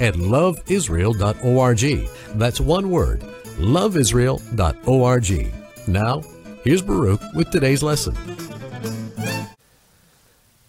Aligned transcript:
at 0.00 0.14
loveisrael.org. 0.14 2.08
That's 2.38 2.60
one 2.60 2.90
word, 2.90 3.20
loveisrael.org. 3.58 5.52
Now, 5.88 6.22
here's 6.64 6.82
Baruch 6.82 7.20
with 7.34 7.50
today's 7.50 7.82
lesson. 7.82 8.16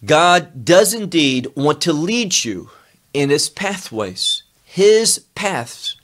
God 0.04 0.64
does 0.64 0.94
indeed 0.94 1.46
want 1.54 1.80
to 1.82 1.92
lead 1.92 2.44
you 2.44 2.70
in 3.14 3.30
His 3.30 3.48
pathways. 3.48 4.42
His 4.64 5.20
paths 5.34 5.96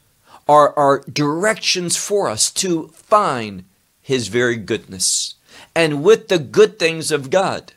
are, 0.46 0.72
are 0.78 1.02
directions 1.12 1.96
for 1.96 2.28
us 2.28 2.50
to 2.52 2.88
find 2.88 3.64
His 4.00 4.28
very 4.28 4.56
goodness. 4.56 5.34
And 5.74 6.02
with 6.02 6.28
the 6.28 6.38
good 6.38 6.78
things 6.78 7.10
of 7.10 7.30
God 7.30 7.72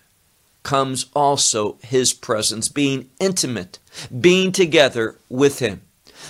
comes 0.63 1.07
also 1.13 1.77
His 1.81 2.13
presence, 2.13 2.67
being 2.67 3.09
intimate, 3.19 3.79
being 4.19 4.51
together 4.51 5.17
with 5.29 5.59
Him. 5.59 5.81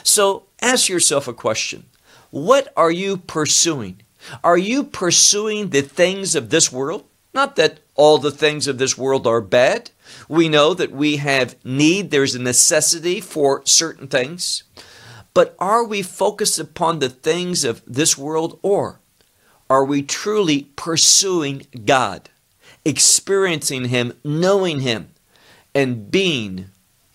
So 0.04 0.44
ask 0.62 0.90
yourself 0.90 1.28
a 1.28 1.34
question 1.34 1.86
What 2.30 2.72
are 2.76 2.92
you 2.92 3.18
pursuing? 3.18 4.02
Are 4.44 4.58
you 4.58 4.84
pursuing 4.84 5.70
the 5.70 5.82
things 5.82 6.36
of 6.36 6.50
this 6.50 6.72
world? 6.72 7.06
Not 7.34 7.56
that 7.56 7.80
all 7.96 8.18
the 8.18 8.32
things 8.32 8.68
of 8.68 8.78
this 8.78 8.98
world 8.98 9.26
are 9.26 9.42
bad. 9.42 9.92
We 10.28 10.50
know 10.50 10.74
that 10.74 10.92
we 10.92 11.18
have 11.18 11.56
need, 11.64 12.12
there's 12.12 12.36
a 12.36 12.42
necessity 12.42 13.22
for 13.22 13.62
certain 13.66 14.08
things. 14.08 14.64
But 15.34 15.56
are 15.60 15.86
we 15.86 16.02
focused 16.02 16.60
upon 16.60 17.00
the 17.00 17.10
things 17.10 17.64
of 17.64 17.82
this 17.88 18.18
world 18.18 18.60
or 18.62 19.00
are 19.70 19.86
we 19.86 20.02
truly 20.02 20.64
pursuing 20.76 21.66
God, 21.86 22.30
experiencing 22.86 23.86
Him, 23.86 24.14
knowing 24.24 24.82
Him, 24.82 25.10
and 25.74 26.12
being 26.12 26.68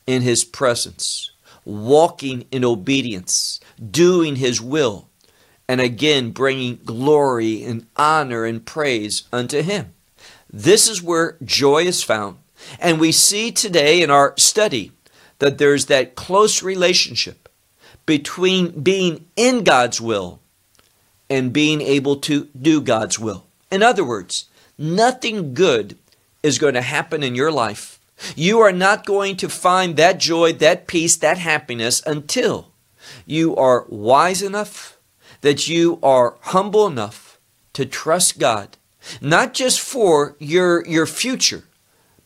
in 0.06 0.22
His 0.22 0.44
presence, 0.44 1.30
walking 1.64 2.46
in 2.50 2.64
obedience, 2.64 3.60
doing 3.90 4.36
His 4.36 4.60
will, 4.60 5.08
and 5.68 5.80
again 5.80 6.30
bringing 6.30 6.80
glory 6.84 7.64
and 7.64 7.86
honor 7.96 8.44
and 8.44 8.64
praise 8.64 9.24
unto 9.32 9.62
Him? 9.62 9.92
This 10.50 10.88
is 10.88 11.02
where 11.02 11.36
joy 11.44 11.82
is 11.84 12.02
found. 12.02 12.38
And 12.78 12.98
we 12.98 13.12
see 13.12 13.52
today 13.52 14.02
in 14.02 14.10
our 14.10 14.34
study 14.36 14.92
that 15.38 15.58
there's 15.58 15.86
that 15.86 16.14
close 16.14 16.62
relationship 16.62 17.48
between 18.06 18.80
being 18.80 19.26
in 19.36 19.64
God's 19.64 20.00
will 20.00 20.40
and 21.28 21.52
being 21.52 21.80
able 21.80 22.16
to 22.16 22.48
do 22.58 22.80
God's 22.80 23.18
will. 23.18 23.44
In 23.70 23.82
other 23.82 24.04
words, 24.04 24.48
nothing 24.78 25.54
good 25.54 25.96
is 26.42 26.58
going 26.58 26.74
to 26.74 26.82
happen 26.82 27.22
in 27.22 27.34
your 27.34 27.52
life. 27.52 27.98
You 28.34 28.60
are 28.60 28.72
not 28.72 29.04
going 29.04 29.36
to 29.36 29.48
find 29.48 29.96
that 29.96 30.18
joy, 30.18 30.52
that 30.54 30.86
peace, 30.86 31.16
that 31.16 31.38
happiness 31.38 32.02
until 32.06 32.68
you 33.26 33.54
are 33.56 33.84
wise 33.88 34.42
enough, 34.42 34.98
that 35.42 35.68
you 35.68 35.98
are 36.02 36.36
humble 36.40 36.86
enough 36.86 37.38
to 37.74 37.84
trust 37.84 38.38
God 38.38 38.76
not 39.20 39.54
just 39.54 39.80
for 39.80 40.36
your, 40.38 40.86
your 40.86 41.06
future, 41.06 41.64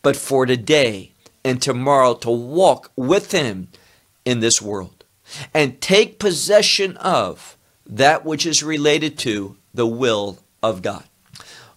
but 0.03 0.17
for 0.17 0.47
today 0.47 1.13
and 1.45 1.61
tomorrow 1.61 2.15
to 2.15 2.31
walk 2.31 2.91
with 2.97 3.33
Him 3.33 3.69
in 4.25 4.41
this 4.41 4.61
world 4.61 5.05
and 5.55 5.81
take 5.81 6.19
possession 6.19 6.97
of 6.99 7.57
that 7.87 8.25
which 8.25 8.47
is 8.47 8.63
related 8.63 9.19
to 9.19 9.57
the 9.73 9.87
will 9.87 10.39
of 10.63 10.83
God. 10.83 11.05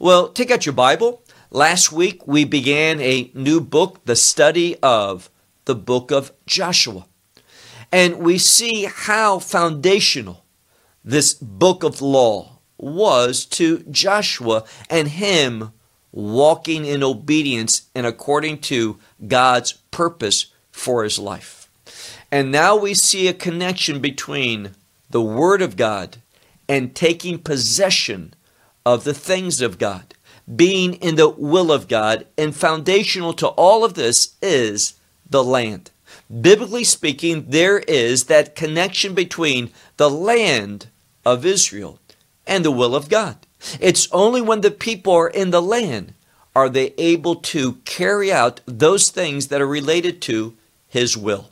Well, 0.03 0.28
take 0.28 0.52
out 0.52 0.66
your 0.66 0.74
Bible. 0.74 1.24
Last 1.50 1.94
week 1.94 2.28
we 2.28 2.44
began 2.44 3.00
a 3.00 3.31
new 3.34 3.62
book, 3.62 4.03
the 4.03 4.18
study 4.18 4.75
of 4.84 5.30
the 5.64 5.75
book 5.75 6.12
of 6.12 6.34
Joshua. 6.46 7.06
And 7.90 8.18
we 8.18 8.38
see 8.38 8.84
how 8.84 9.40
foundational 9.40 10.44
this 11.06 11.34
book 11.34 11.86
of 11.86 12.02
law 12.02 12.59
was 12.78 13.46
to 13.46 13.80
Joshua 13.90 14.66
and 14.90 15.08
him 15.08 15.72
walking 16.12 16.84
in 16.84 17.02
obedience 17.02 17.84
and 17.96 18.06
according 18.06 18.58
to 18.74 19.00
God's 19.25 19.72
purpose 19.90 20.47
for 20.69 21.06
his 21.06 21.18
life. 21.18 21.69
And 22.30 22.52
now 22.52 22.75
we 22.75 22.94
see 22.94 23.30
a 23.30 23.34
connection 23.34 24.02
between 24.02 24.72
the 25.09 25.22
Word 25.22 25.62
of 25.62 25.78
God 25.78 26.18
and 26.68 26.94
taking 26.94 27.40
possession 27.40 28.34
of 28.85 29.03
the 29.03 29.13
things 29.13 29.61
of 29.61 29.77
God, 29.77 30.13
being 30.55 30.95
in 30.95 31.16
the 31.16 31.29
will 31.29 31.71
of 31.71 31.88
God. 31.88 32.25
And 32.38 32.55
foundational 32.55 33.33
to 33.33 33.47
all 33.47 33.83
of 33.83 33.94
this 33.94 34.35
is 34.41 34.94
the 35.29 35.44
land. 35.44 35.91
Biblically 36.41 36.83
speaking, 36.83 37.45
there 37.49 37.79
is 37.79 38.25
that 38.25 38.55
connection 38.55 39.13
between 39.13 39.71
the 39.97 40.09
land 40.09 40.88
of 41.25 41.45
Israel 41.45 41.99
and 42.45 42.63
the 42.63 42.71
will 42.71 42.95
of 42.95 43.09
God. 43.09 43.38
It's 43.79 44.07
only 44.11 44.41
when 44.41 44.61
the 44.61 44.71
people 44.71 45.13
are 45.13 45.29
in 45.29 45.51
the 45.51 45.61
land 45.61 46.13
are 46.55 46.69
they 46.69 46.94
able 46.97 47.35
to 47.35 47.73
carry 47.85 48.31
out 48.31 48.61
those 48.65 49.09
things 49.09 49.47
that 49.47 49.61
are 49.61 49.67
related 49.67 50.21
to 50.23 50.55
His 50.88 51.17
will. 51.17 51.50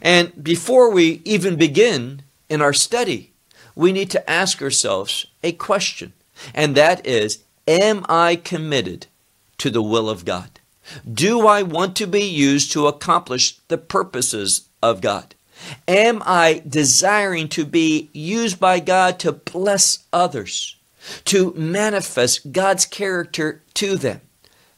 And 0.00 0.42
before 0.42 0.90
we 0.90 1.22
even 1.24 1.56
begin 1.56 2.22
in 2.48 2.60
our 2.60 2.72
study, 2.72 3.32
we 3.74 3.92
need 3.92 4.10
to 4.10 4.30
ask 4.30 4.60
ourselves 4.60 5.26
a 5.42 5.52
question, 5.52 6.12
and 6.54 6.74
that 6.74 7.06
is 7.06 7.42
Am 7.66 8.04
I 8.08 8.36
committed 8.36 9.06
to 9.58 9.70
the 9.70 9.82
will 9.82 10.10
of 10.10 10.24
God? 10.24 10.60
Do 11.10 11.46
I 11.46 11.62
want 11.62 11.94
to 11.96 12.06
be 12.06 12.24
used 12.24 12.72
to 12.72 12.88
accomplish 12.88 13.58
the 13.68 13.78
purposes 13.78 14.68
of 14.82 15.00
God? 15.00 15.34
Am 15.86 16.22
I 16.26 16.62
desiring 16.68 17.48
to 17.50 17.64
be 17.64 18.10
used 18.12 18.58
by 18.58 18.80
God 18.80 19.20
to 19.20 19.32
bless 19.32 20.00
others, 20.12 20.76
to 21.26 21.52
manifest 21.54 22.50
God's 22.52 22.84
character 22.84 23.62
to 23.74 23.96
them? 23.96 24.20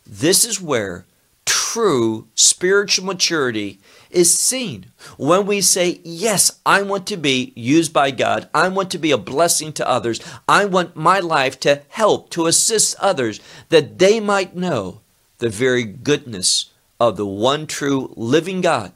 This 0.07 0.45
is 0.45 0.61
where 0.61 1.07
true 1.47 2.29
spiritual 2.35 3.07
maturity 3.07 3.81
is 4.15 4.39
seen. 4.39 4.87
When 5.17 5.47
we 5.47 5.61
say, 5.61 6.01
Yes, 6.05 6.61
I 6.65 6.83
want 6.83 7.07
to 7.09 7.17
be 7.17 7.53
used 7.57 7.93
by 7.93 8.11
God, 8.11 8.49
I 8.55 8.69
want 8.69 8.91
to 8.93 8.99
be 8.99 9.11
a 9.11 9.19
blessing 9.19 9.73
to 9.75 9.89
others, 9.89 10.21
I 10.49 10.65
want 10.65 10.97
my 10.97 11.21
life 11.21 11.59
to 11.61 11.83
help, 11.89 12.31
to 12.31 12.47
assist 12.47 12.97
others, 12.99 13.41
that 13.69 13.99
they 13.99 14.21
might 14.21 14.57
know 14.57 15.01
the 15.39 15.49
very 15.49 15.85
goodness 15.85 16.71
of 17.01 17.17
the 17.17 17.27
one 17.27 17.67
true 17.67 18.13
living 18.17 18.61
God 18.61 18.93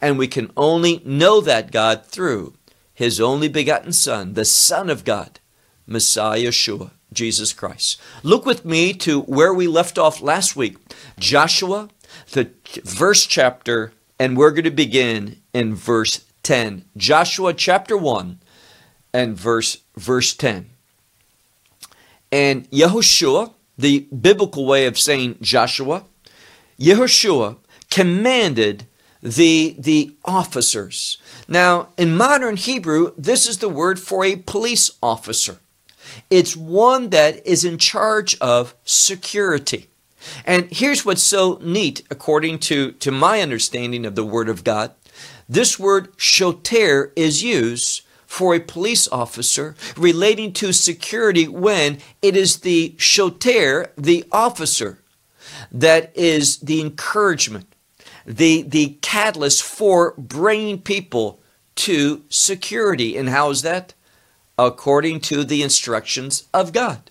and 0.00 0.18
we 0.18 0.28
can 0.28 0.50
only 0.56 1.02
know 1.04 1.40
that 1.40 1.70
God 1.70 2.06
through 2.06 2.54
his 2.92 3.20
only 3.20 3.48
begotten 3.48 3.92
Son, 3.92 4.34
the 4.34 4.44
Son 4.44 4.88
of 4.88 5.04
God, 5.04 5.40
Messiah 5.86 6.38
Yeshua, 6.38 6.90
Jesus 7.12 7.52
Christ. 7.52 8.00
Look 8.22 8.46
with 8.46 8.64
me 8.64 8.92
to 8.94 9.22
where 9.22 9.52
we 9.52 9.66
left 9.66 9.98
off 9.98 10.22
last 10.22 10.56
week, 10.56 10.76
Joshua, 11.18 11.88
the 12.32 12.50
verse 12.84 13.26
chapter, 13.26 13.92
and 14.18 14.36
we're 14.36 14.50
going 14.50 14.64
to 14.64 14.70
begin 14.70 15.40
in 15.52 15.74
verse 15.74 16.24
10. 16.42 16.84
Joshua 16.96 17.54
chapter 17.54 17.96
1 17.96 18.38
and 19.12 19.36
verse 19.36 19.78
verse 19.96 20.34
10. 20.34 20.70
And 22.30 22.70
Yehoshua, 22.70 23.52
the 23.78 24.00
biblical 24.00 24.66
way 24.66 24.86
of 24.86 24.98
saying 24.98 25.38
Joshua, 25.40 26.04
Yehoshua 26.78 27.56
commanded 27.90 28.86
the, 29.22 29.74
the 29.78 30.14
officers. 30.24 31.18
Now, 31.48 31.88
in 31.96 32.16
modern 32.16 32.56
Hebrew, 32.56 33.12
this 33.16 33.48
is 33.48 33.58
the 33.58 33.68
word 33.68 33.98
for 33.98 34.24
a 34.24 34.36
police 34.36 34.90
officer. 35.02 35.58
It's 36.28 36.56
one 36.56 37.10
that 37.10 37.44
is 37.46 37.64
in 37.64 37.78
charge 37.78 38.36
of 38.38 38.74
security. 38.84 39.88
And 40.44 40.68
here's 40.70 41.04
what's 41.04 41.22
so 41.22 41.58
neat, 41.62 42.02
according 42.10 42.58
to, 42.60 42.92
to 42.92 43.10
my 43.10 43.40
understanding 43.40 44.06
of 44.06 44.14
the 44.14 44.24
Word 44.24 44.48
of 44.48 44.64
God. 44.64 44.92
This 45.48 45.78
word 45.78 46.12
shoter 46.16 47.12
is 47.16 47.42
used 47.42 48.02
for 48.26 48.54
a 48.54 48.60
police 48.60 49.06
officer 49.08 49.76
relating 49.96 50.52
to 50.54 50.72
security 50.72 51.46
when 51.46 51.98
it 52.22 52.36
is 52.36 52.60
the 52.60 52.94
shoter, 52.98 53.92
the 53.96 54.24
officer, 54.32 54.98
that 55.70 56.10
is 56.16 56.58
the 56.58 56.80
encouragement, 56.80 57.66
the, 58.26 58.62
the 58.62 58.98
catalyst 59.02 59.62
for 59.62 60.14
bringing 60.16 60.80
people 60.80 61.40
to 61.76 62.24
security. 62.28 63.16
And 63.16 63.28
how 63.28 63.50
is 63.50 63.62
that? 63.62 63.94
According 64.58 65.20
to 65.20 65.44
the 65.44 65.62
instructions 65.62 66.44
of 66.54 66.72
God. 66.72 67.10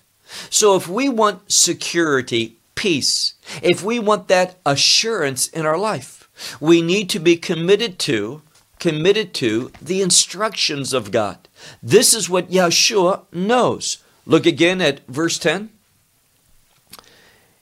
So 0.49 0.75
if 0.75 0.87
we 0.87 1.09
want 1.09 1.51
security, 1.51 2.57
peace, 2.83 3.35
if 3.61 3.81
we 3.81 3.97
want 3.97 4.27
that 4.27 4.57
assurance 4.65 5.47
in 5.47 5.65
our 5.65 5.77
life, 5.77 6.29
we 6.59 6.81
need 6.81 7.09
to 7.09 7.17
be 7.17 7.37
committed 7.37 7.97
to 7.97 8.41
committed 8.77 9.33
to 9.33 9.71
the 9.81 10.01
instructions 10.01 10.91
of 10.91 11.09
God. 11.09 11.47
This 11.81 12.13
is 12.13 12.29
what 12.29 12.51
Yeshua 12.51 13.23
knows. 13.31 14.03
Look 14.25 14.45
again 14.45 14.81
at 14.81 14.99
verse 15.07 15.39
10. 15.39 15.69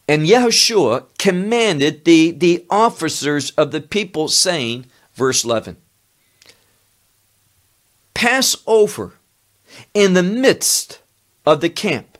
And 0.08 0.24
Yehoshua 0.24 1.06
commanded 1.20 2.04
the, 2.04 2.32
the 2.32 2.66
officers 2.72 3.52
of 3.52 3.70
the 3.72 3.82
people, 3.82 4.28
saying, 4.28 4.88
verse 5.14 5.46
11, 5.46 5.78
Pass 8.16 8.56
over 8.66 9.14
in 9.94 10.16
the 10.16 10.24
midst 10.24 11.00
of 11.46 11.62
the 11.62 11.70
camp 11.70 12.11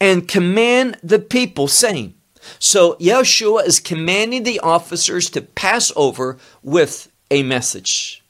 and 0.00 0.28
command 0.28 0.98
the 1.02 1.18
people, 1.18 1.68
saying, 1.68 2.14
So 2.58 2.94
Yeshua 2.94 3.66
is 3.66 3.80
commanding 3.80 4.42
the 4.42 4.60
officers 4.60 5.30
to 5.30 5.40
pass 5.42 5.92
over 5.96 6.38
with 6.62 7.10
a 7.30 7.42
message, 7.42 8.22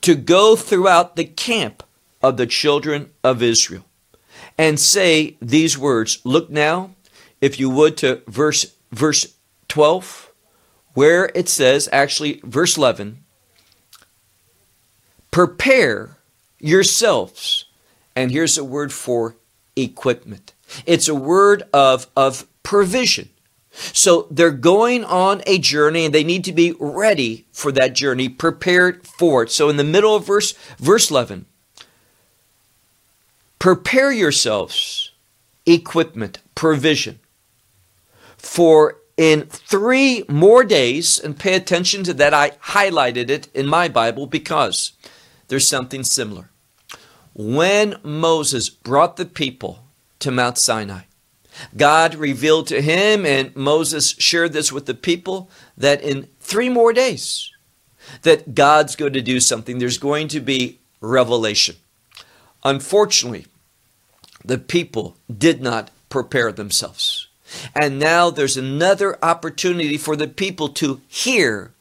to 0.00 0.14
go 0.14 0.56
throughout 0.56 1.16
the 1.16 1.24
camp 1.24 1.82
of 2.22 2.36
the 2.36 2.46
children 2.46 3.10
of 3.24 3.42
Israel 3.42 3.84
and 4.58 4.78
say 4.78 5.36
these 5.40 5.78
words. 5.78 6.20
Look 6.24 6.50
now, 6.50 6.90
if 7.40 7.58
you 7.58 7.70
would, 7.70 7.96
to 7.98 8.22
verse 8.26 8.66
verse 8.92 9.34
12, 9.68 10.30
where 10.94 11.30
it 11.34 11.48
says, 11.48 11.88
actually, 11.92 12.40
verse 12.44 12.76
11, 12.76 13.24
prepare 15.30 16.18
yourselves. 16.58 17.64
And 18.14 18.30
here's 18.30 18.58
a 18.58 18.64
word 18.64 18.92
for 18.92 19.36
equipment. 19.76 20.52
It's 20.86 21.08
a 21.08 21.14
word 21.14 21.64
of, 21.72 22.06
of 22.16 22.46
provision. 22.62 23.30
So 23.72 24.26
they're 24.30 24.50
going 24.50 25.04
on 25.04 25.42
a 25.46 25.58
journey 25.58 26.04
and 26.04 26.14
they 26.14 26.24
need 26.24 26.44
to 26.44 26.52
be 26.52 26.74
ready 26.78 27.46
for 27.52 27.70
that 27.72 27.94
journey, 27.94 28.28
prepared 28.28 29.06
for 29.06 29.44
it. 29.44 29.50
So 29.50 29.68
in 29.68 29.76
the 29.76 29.84
middle 29.84 30.16
of 30.16 30.26
verse 30.26 30.52
verse 30.78 31.10
11, 31.10 31.46
prepare 33.58 34.12
yourselves 34.12 35.12
equipment, 35.66 36.40
provision. 36.54 37.20
For 38.36 38.96
in 39.16 39.42
3 39.42 40.24
more 40.28 40.64
days 40.64 41.18
and 41.18 41.38
pay 41.38 41.54
attention 41.54 42.02
to 42.04 42.14
that 42.14 42.34
I 42.34 42.50
highlighted 42.50 43.30
it 43.30 43.48
in 43.54 43.66
my 43.66 43.88
Bible 43.88 44.26
because 44.26 44.92
there's 45.48 45.68
something 45.68 46.02
similar. 46.02 46.50
When 47.34 47.96
Moses 48.02 48.68
brought 48.68 49.16
the 49.16 49.26
people 49.26 49.84
to 50.20 50.30
Mount 50.30 50.56
Sinai, 50.58 51.02
God 51.76 52.14
revealed 52.14 52.68
to 52.68 52.80
him, 52.80 53.26
and 53.26 53.54
Moses 53.56 54.14
shared 54.18 54.52
this 54.52 54.72
with 54.72 54.86
the 54.86 54.94
people, 54.94 55.50
that 55.76 56.02
in 56.02 56.28
three 56.38 56.68
more 56.68 56.92
days, 56.92 57.50
that 58.22 58.54
God's 58.54 58.96
going 58.96 59.12
to 59.12 59.20
do 59.20 59.40
something. 59.40 59.78
There's 59.78 59.98
going 59.98 60.28
to 60.28 60.40
be 60.40 60.78
revelation. 61.00 61.76
Unfortunately, 62.64 63.46
the 64.44 64.58
people 64.58 65.16
did 65.30 65.60
not 65.60 65.90
prepare 66.08 66.52
themselves. 66.52 67.28
And 67.74 67.98
now 67.98 68.30
there's 68.30 68.56
another 68.56 69.18
opportunity 69.22 69.96
for 69.96 70.16
the 70.16 70.28
people 70.28 70.68
to 70.70 71.00
hear 71.08 71.72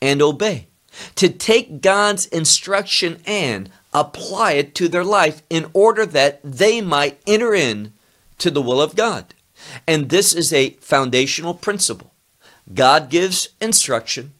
and 0.00 0.20
obey, 0.20 0.66
to 1.14 1.28
take 1.28 1.80
God's 1.80 2.26
instruction 2.26 3.20
and 3.26 3.70
apply 3.96 4.52
it 4.52 4.74
to 4.74 4.88
their 4.88 5.02
life 5.02 5.42
in 5.48 5.70
order 5.72 6.04
that 6.04 6.38
they 6.44 6.82
might 6.82 7.18
enter 7.26 7.54
in 7.54 7.94
to 8.38 8.50
the 8.50 8.60
will 8.60 8.80
of 8.80 8.94
God. 8.94 9.34
And 9.86 10.10
this 10.10 10.34
is 10.34 10.52
a 10.52 10.70
foundational 10.80 11.54
principle. 11.54 12.12
God 12.72 13.08
gives 13.08 13.48
instruction. 13.60 14.34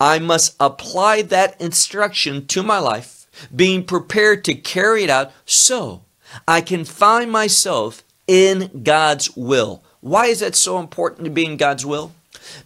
I 0.00 0.18
must 0.18 0.56
apply 0.58 1.22
that 1.22 1.60
instruction 1.60 2.46
to 2.46 2.62
my 2.62 2.78
life, 2.78 3.26
being 3.54 3.84
prepared 3.84 4.42
to 4.44 4.54
carry 4.54 5.04
it 5.04 5.10
out 5.10 5.32
so 5.44 6.04
I 6.48 6.62
can 6.62 6.84
find 6.84 7.30
myself 7.30 8.02
in 8.26 8.82
God's 8.82 9.36
will. 9.36 9.84
Why 10.00 10.26
is 10.26 10.40
that 10.40 10.54
so 10.54 10.78
important 10.78 11.24
to 11.24 11.30
be 11.30 11.44
in 11.44 11.56
God's 11.56 11.84
will? 11.84 12.12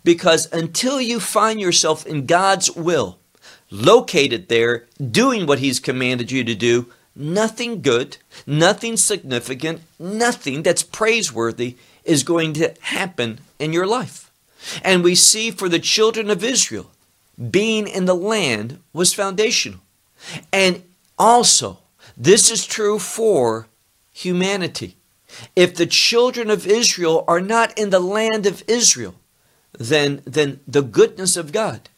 Because 0.05 0.53
until 0.53 1.01
you 1.01 1.19
find 1.19 1.61
yourself 1.61 2.07
in 2.07 2.27
God's 2.27 2.71
will, 2.71 3.18
located 3.71 4.49
there, 4.49 4.87
doing 4.99 5.47
what 5.47 5.59
He's 5.59 5.81
commanded 5.81 6.31
you 6.31 6.45
to 6.45 6.55
do, 6.55 6.87
nothing 7.15 7.83
good, 7.83 8.17
nothing 8.47 8.97
significant, 8.97 9.81
nothing 9.99 10.63
that's 10.63 10.83
praiseworthy 10.83 11.77
is 12.05 12.23
going 12.23 12.53
to 12.55 12.75
happen 12.81 13.41
in 13.59 13.73
your 13.73 13.87
life. 13.87 14.31
And 14.83 15.05
we 15.05 15.15
see 15.15 15.51
for 15.51 15.69
the 15.69 15.79
children 15.79 16.31
of 16.31 16.43
Israel, 16.43 16.91
being 17.51 17.87
in 17.87 18.07
the 18.07 18.15
land 18.15 18.81
was 18.93 19.15
foundational. 19.15 19.81
And 20.53 20.83
also, 21.19 21.79
this 22.17 22.51
is 22.51 22.67
true 22.67 22.99
for 22.99 23.69
humanity. 24.13 24.97
If 25.55 25.77
the 25.77 25.87
children 25.87 26.51
of 26.51 26.67
Israel 26.67 27.25
are 27.29 27.41
not 27.41 27.77
in 27.79 27.91
the 27.91 28.01
land 28.01 28.47
of 28.47 28.65
Israel, 28.67 29.15
then, 29.79 30.23
then 30.25 30.61
the 30.67 30.83
goodness 30.83 31.37
of 31.37 31.53
God 31.53 31.89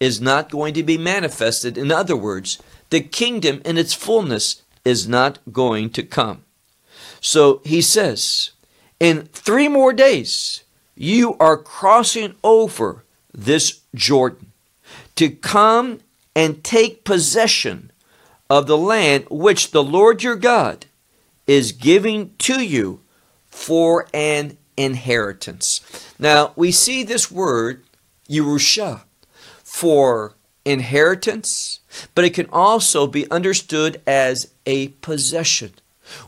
is 0.00 0.20
not 0.20 0.50
going 0.50 0.74
to 0.74 0.82
be 0.82 0.98
manifested. 0.98 1.76
In 1.76 1.90
other 1.90 2.16
words, 2.16 2.62
the 2.90 3.00
kingdom 3.00 3.60
in 3.64 3.76
its 3.76 3.94
fullness 3.94 4.62
is 4.84 5.08
not 5.08 5.38
going 5.52 5.90
to 5.90 6.02
come. 6.02 6.44
So 7.20 7.60
he 7.64 7.82
says, 7.82 8.50
in 9.00 9.22
three 9.26 9.68
more 9.68 9.92
days, 9.92 10.62
you 10.94 11.36
are 11.38 11.56
crossing 11.56 12.34
over 12.42 13.04
this 13.32 13.80
Jordan 13.94 14.52
to 15.16 15.30
come 15.30 16.00
and 16.34 16.62
take 16.62 17.04
possession 17.04 17.90
of 18.48 18.66
the 18.66 18.78
land 18.78 19.26
which 19.30 19.72
the 19.72 19.82
Lord 19.82 20.22
your 20.22 20.36
God 20.36 20.86
is 21.46 21.72
giving 21.72 22.34
to 22.38 22.62
you 22.64 23.00
for 23.48 24.06
an 24.14 24.56
inheritance. 24.76 25.80
Now, 26.18 26.52
we 26.56 26.70
see 26.72 27.02
this 27.02 27.30
word, 27.30 27.84
Yerusha, 28.28 29.02
for 29.78 30.34
inheritance, 30.64 31.78
but 32.16 32.24
it 32.24 32.34
can 32.34 32.48
also 32.52 33.06
be 33.06 33.30
understood 33.30 34.02
as 34.08 34.52
a 34.66 34.88
possession. 34.88 35.72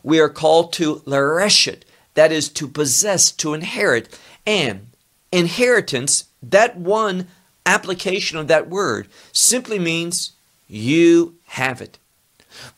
We 0.04 0.20
are 0.20 0.28
called 0.28 0.72
to 0.74 1.02
lareshet, 1.04 1.82
that 2.14 2.30
is 2.30 2.48
to 2.50 2.68
possess, 2.68 3.32
to 3.32 3.52
inherit. 3.52 4.16
And 4.46 4.90
inheritance, 5.32 6.26
that 6.40 6.76
one 6.76 7.26
application 7.66 8.38
of 8.38 8.46
that 8.46 8.68
word 8.68 9.08
simply 9.32 9.80
means 9.80 10.30
you 10.68 11.34
have 11.46 11.80
it. 11.80 11.98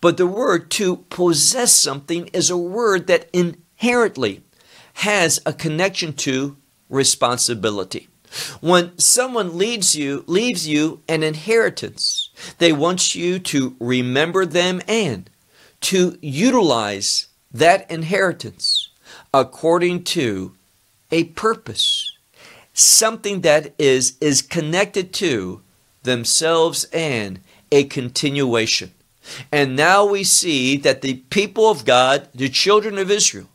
But 0.01 0.17
the 0.17 0.27
word 0.27 0.71
to 0.71 0.97
possess 1.11 1.75
something 1.77 2.29
is 2.29 2.49
a 2.49 2.57
word 2.57 3.09
that 3.09 3.29
inherently 3.35 4.41
has 4.95 5.39
a 5.45 5.53
connection 5.53 6.15
to 6.15 6.57
responsibility. 6.89 8.09
When 8.61 8.99
someone 8.99 9.59
leads 9.59 9.95
you, 9.95 10.25
leaves 10.27 10.67
you 10.67 11.01
an 11.09 11.23
inheritance, 11.23 12.31
they 12.59 12.73
want 12.73 13.15
you 13.15 13.39
to 13.39 13.77
remember 13.79 14.47
them 14.47 14.81
and 14.89 15.29
to 15.83 16.19
utilize 16.21 17.27
that 17.53 17.91
inheritance 17.91 18.89
according 19.35 20.05
to 20.05 20.55
a 21.11 21.25
purpose, 21.25 22.17
something 22.73 23.43
that 23.43 23.75
is, 23.79 24.17
is 24.21 24.41
connected 24.41 25.13
to 25.15 25.61
themselves 26.03 26.85
and 26.93 27.41
a 27.71 27.85
continuation. 27.85 28.93
And 29.51 29.77
now 29.77 30.05
we 30.05 30.25
see 30.25 30.77
that 30.79 31.03
the 31.03 31.15
people 31.31 31.71
of 31.71 31.85
God, 31.85 32.29
the 32.35 32.49
children 32.49 32.99
of 32.99 33.11
Israel, 33.11 33.49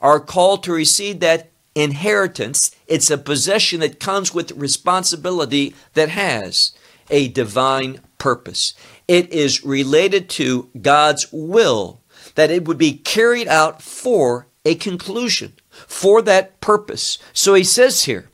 are 0.00 0.20
called 0.20 0.62
to 0.64 0.72
receive 0.72 1.20
that 1.20 1.49
inheritance. 1.74 2.70
It's 2.86 3.10
a 3.10 3.18
possession 3.18 3.80
that 3.80 4.00
comes 4.00 4.34
with 4.34 4.52
responsibility 4.52 5.74
that 5.94 6.10
has 6.10 6.72
a 7.10 7.28
divine 7.28 8.00
purpose. 8.18 8.74
It 9.08 9.32
is 9.32 9.64
related 9.64 10.28
to 10.30 10.68
God's 10.80 11.26
will 11.32 12.00
that 12.34 12.50
it 12.50 12.66
would 12.66 12.78
be 12.78 12.92
carried 12.92 13.48
out 13.48 13.82
for 13.82 14.46
a 14.64 14.74
conclusion, 14.74 15.54
for 15.70 16.22
that 16.22 16.60
purpose. 16.60 17.18
So 17.32 17.54
he 17.54 17.64
says 17.64 18.04
here, 18.04 18.28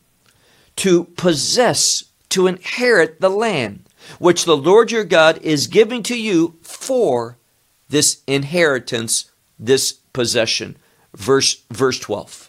to 0.76 1.04
possess, 1.04 2.04
to 2.30 2.46
inherit 2.46 3.20
the 3.20 3.30
land 3.30 3.84
which 4.18 4.44
the 4.44 4.56
Lord 4.56 4.90
your 4.90 5.04
God 5.04 5.38
is 5.38 5.66
giving 5.66 6.02
to 6.04 6.18
you 6.18 6.58
for 6.62 7.38
this 7.88 8.22
inheritance, 8.26 9.30
this 9.58 9.92
possession. 9.92 10.76
Verse, 11.14 11.62
verse 11.70 11.98
12. 11.98 12.45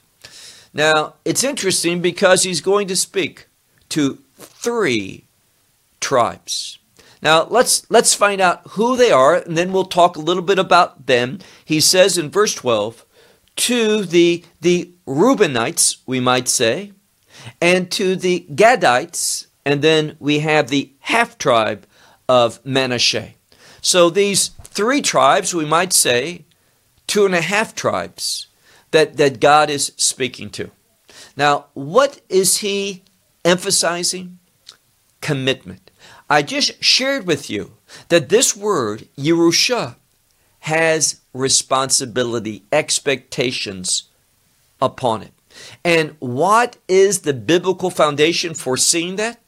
Now, 0.78 1.16
it's 1.26 1.44
interesting 1.44 2.02
because 2.02 2.44
he's 2.44 2.62
going 2.62 2.88
to 2.88 2.96
speak 2.96 3.48
to 3.90 4.20
three 4.36 5.26
tribes. 6.00 6.78
Now 7.20 7.46
let's 7.46 7.90
let's 7.90 8.14
find 8.14 8.40
out 8.40 8.62
who 8.72 8.96
they 8.96 9.12
are, 9.12 9.34
and 9.34 9.58
then 9.58 9.72
we'll 9.72 9.86
talk 9.86 10.16
a 10.16 10.22
little 10.22 10.44
bit 10.44 10.60
about 10.60 11.08
them. 11.08 11.40
He 11.66 11.82
says 11.82 12.16
in 12.16 12.30
verse 12.30 12.54
12, 12.54 13.04
to 13.56 14.04
the 14.04 14.46
the 14.62 14.92
Reubenites, 15.08 15.98
we 16.06 16.20
might 16.20 16.48
say, 16.48 16.92
and 17.60 17.90
to 17.94 18.16
the 18.16 18.46
Gadites, 18.54 19.48
and 19.66 19.82
then 19.82 20.16
we 20.20 20.40
have 20.40 20.68
the 20.68 20.92
half 21.00 21.40
tribe 21.40 21.88
of 22.30 22.64
Manasseh. 22.64 23.32
So 23.82 24.12
these 24.12 24.50
three 24.64 25.02
tribes, 25.02 25.56
we 25.56 25.66
might 25.66 25.92
say, 25.92 26.46
two 27.08 27.26
and 27.26 27.34
a 27.34 27.42
half 27.42 27.74
tribes 27.74 28.48
that, 28.92 29.18
that 29.18 29.40
God 29.40 29.70
is 29.70 29.92
speaking 29.98 30.50
to. 30.52 30.72
Now, 31.36 31.66
what 31.74 32.22
is 32.30 32.58
he 32.58 33.04
emphasizing? 33.46 34.40
Commitment. 35.22 35.92
I 36.30 36.42
just 36.42 36.84
shared 36.84 37.26
with 37.26 37.50
you 37.50 37.74
that 38.10 38.30
this 38.30 38.56
word, 38.56 39.08
Yerusha, 39.18 39.96
has 40.62 41.22
responsibility, 41.34 42.64
expectations 42.72 44.04
upon 44.82 45.24
it. 45.24 45.32
And 45.84 46.16
what 46.20 46.78
is 46.88 47.22
the 47.22 47.34
biblical 47.34 47.90
foundation 47.90 48.54
for 48.54 48.78
seeing 48.78 49.16
that? 49.16 49.40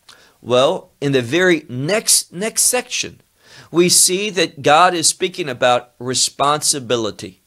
Well, 0.41 0.91
in 1.01 1.11
the 1.11 1.21
very 1.21 1.65
next 1.67 2.31
next 2.31 2.63
section, 2.63 3.19
we 3.71 3.89
see 3.89 4.29
that 4.31 4.61
God 4.61 4.93
is 4.93 5.07
speaking 5.07 5.49
about 5.49 5.91
responsibility. 5.99 7.38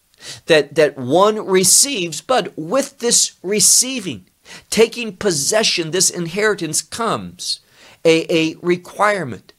That 0.46 0.74
that 0.74 0.96
one 0.96 1.44
receives, 1.46 2.20
but 2.20 2.52
with 2.56 2.98
this 2.98 3.34
receiving, 3.42 4.26
taking 4.70 5.16
possession, 5.16 5.90
this 5.90 6.10
inheritance 6.10 6.82
comes 6.82 7.60
a, 8.04 8.26
a 8.32 8.56
requirement, 8.62 9.52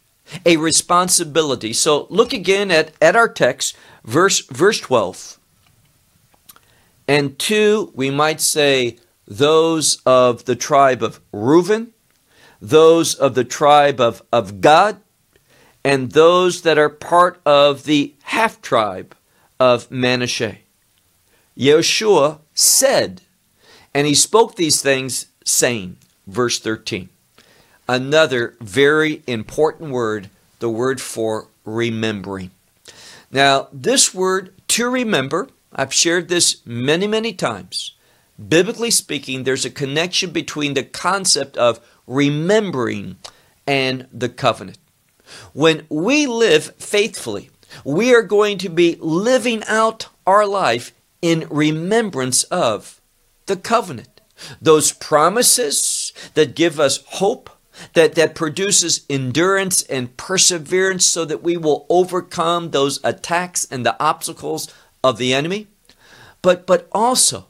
a 0.46 0.58
responsibility. 0.58 1.74
So 1.74 2.08
look 2.10 2.34
again 2.34 2.72
at, 2.72 2.92
at 3.02 3.16
our 3.16 3.30
text, 3.30 3.76
verse 4.04 4.46
verse 4.48 4.80
12. 4.80 5.40
And 7.08 7.38
two, 7.38 7.92
we 7.96 8.10
might 8.10 8.40
say, 8.40 8.98
those 9.28 10.02
of 10.06 10.46
the 10.46 10.56
tribe 10.56 11.04
of 11.04 11.20
Reuben, 11.32 11.94
those 12.62 13.14
of 13.16 13.36
the 13.36 13.44
tribe 13.44 14.00
of, 14.00 14.22
of 14.32 14.62
Gad, 14.62 14.98
and 15.84 16.12
those 16.12 16.62
that 16.62 16.78
are 16.78 16.90
part 16.90 17.42
of 17.46 17.84
the 17.84 18.16
half 18.24 18.62
tribe 18.62 19.16
of 19.64 19.90
Manasseh. 19.90 20.58
Yeshua 21.58 22.40
said, 22.54 23.22
and 23.94 24.06
he 24.06 24.14
spoke 24.14 24.56
these 24.56 24.82
things, 24.82 25.28
saying, 25.46 25.96
verse 26.28 26.60
13. 26.60 27.08
Another 27.88 28.56
very 28.60 29.24
important 29.26 29.92
word, 29.92 30.30
the 30.60 30.70
word 30.70 31.00
for 31.00 31.48
remembering. 31.64 32.52
Now, 33.32 33.70
this 33.72 34.14
word 34.14 34.54
to 34.70 34.90
remember, 34.90 35.48
I've 35.74 35.94
shared 35.94 36.28
this 36.28 36.58
many, 36.66 37.08
many 37.08 37.32
times. 37.32 37.94
Biblically 38.38 38.92
speaking, 38.92 39.44
there's 39.44 39.64
a 39.64 39.70
connection 39.70 40.32
between 40.32 40.74
the 40.74 40.84
concept 40.84 41.56
of 41.56 41.80
remembering 42.06 43.16
and 43.66 44.08
the 44.12 44.28
covenant. 44.28 44.78
When 45.54 45.86
we 45.88 46.28
live 46.28 46.76
faithfully, 46.76 47.50
we 47.84 48.14
are 48.14 48.22
going 48.24 48.58
to 48.60 48.70
be 48.70 48.98
living 49.00 49.64
out 49.68 50.08
our 50.26 50.46
life 50.46 50.94
in 51.22 51.48
remembrance 51.50 52.44
of 52.46 53.02
the 53.46 53.56
covenant. 53.56 54.22
Those 54.62 54.92
promises 54.92 56.14
that 56.34 56.56
give 56.56 56.80
us 56.80 57.04
hope, 57.06 57.50
that, 57.94 58.16
that 58.16 58.36
produces 58.36 59.06
endurance 59.10 59.84
and 59.84 60.16
perseverance 60.18 61.06
so 61.06 61.26
that 61.26 61.42
we 61.44 61.58
will 61.58 61.86
overcome 61.90 62.72
those 62.72 63.00
attacks 63.04 63.66
and 63.70 63.86
the 63.86 64.02
obstacles 64.02 64.74
of 65.04 65.18
the 65.18 65.34
enemy. 65.34 65.68
But, 66.42 66.68
but 66.68 66.88
also, 66.92 67.48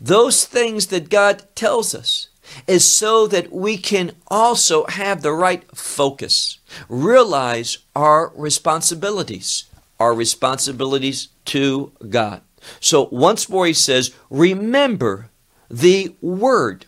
those 0.00 0.44
things 0.44 0.88
that 0.88 1.10
God 1.10 1.44
tells 1.54 1.94
us 1.94 2.28
is 2.66 2.84
so 2.84 3.26
that 3.26 3.52
we 3.52 3.76
can 3.76 4.12
also 4.28 4.86
have 4.86 5.22
the 5.22 5.32
right 5.32 5.64
focus, 5.76 6.57
realize 6.88 7.78
our 7.94 8.32
responsibilities, 8.34 9.64
our 9.98 10.14
responsibilities 10.14 11.28
to 11.46 11.92
God. 12.08 12.42
So 12.80 13.08
once 13.10 13.48
more 13.48 13.66
he 13.66 13.72
says, 13.72 14.14
remember 14.30 15.30
the 15.70 16.14
word. 16.20 16.86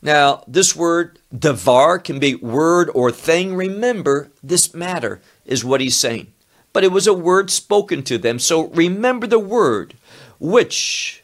Now, 0.00 0.42
this 0.48 0.74
word, 0.74 1.18
devar, 1.36 1.98
can 1.98 2.18
be 2.18 2.34
word 2.34 2.90
or 2.94 3.12
thing. 3.12 3.54
Remember 3.54 4.32
this 4.42 4.74
matter, 4.74 5.20
is 5.44 5.64
what 5.64 5.80
he's 5.80 5.96
saying. 5.96 6.32
But 6.72 6.84
it 6.84 6.90
was 6.92 7.06
a 7.06 7.14
word 7.14 7.50
spoken 7.50 8.02
to 8.04 8.18
them. 8.18 8.38
So 8.38 8.68
remember 8.68 9.26
the 9.26 9.38
word 9.38 9.94
which 10.40 11.22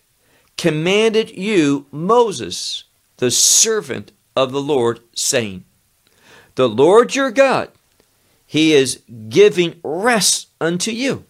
commanded 0.57 1.31
you, 1.31 1.87
Moses, 1.91 2.85
the 3.17 3.31
servant 3.31 4.13
of 4.37 4.53
the 4.53 4.61
Lord, 4.61 5.01
saying, 5.15 5.65
The 6.55 6.69
Lord 6.69 7.17
your 7.17 7.33
God, 7.33 7.71
he 8.49 8.73
is 8.73 9.03
giving 9.29 9.79
rest 9.85 10.49
unto 10.59 10.91
you. 10.91 11.27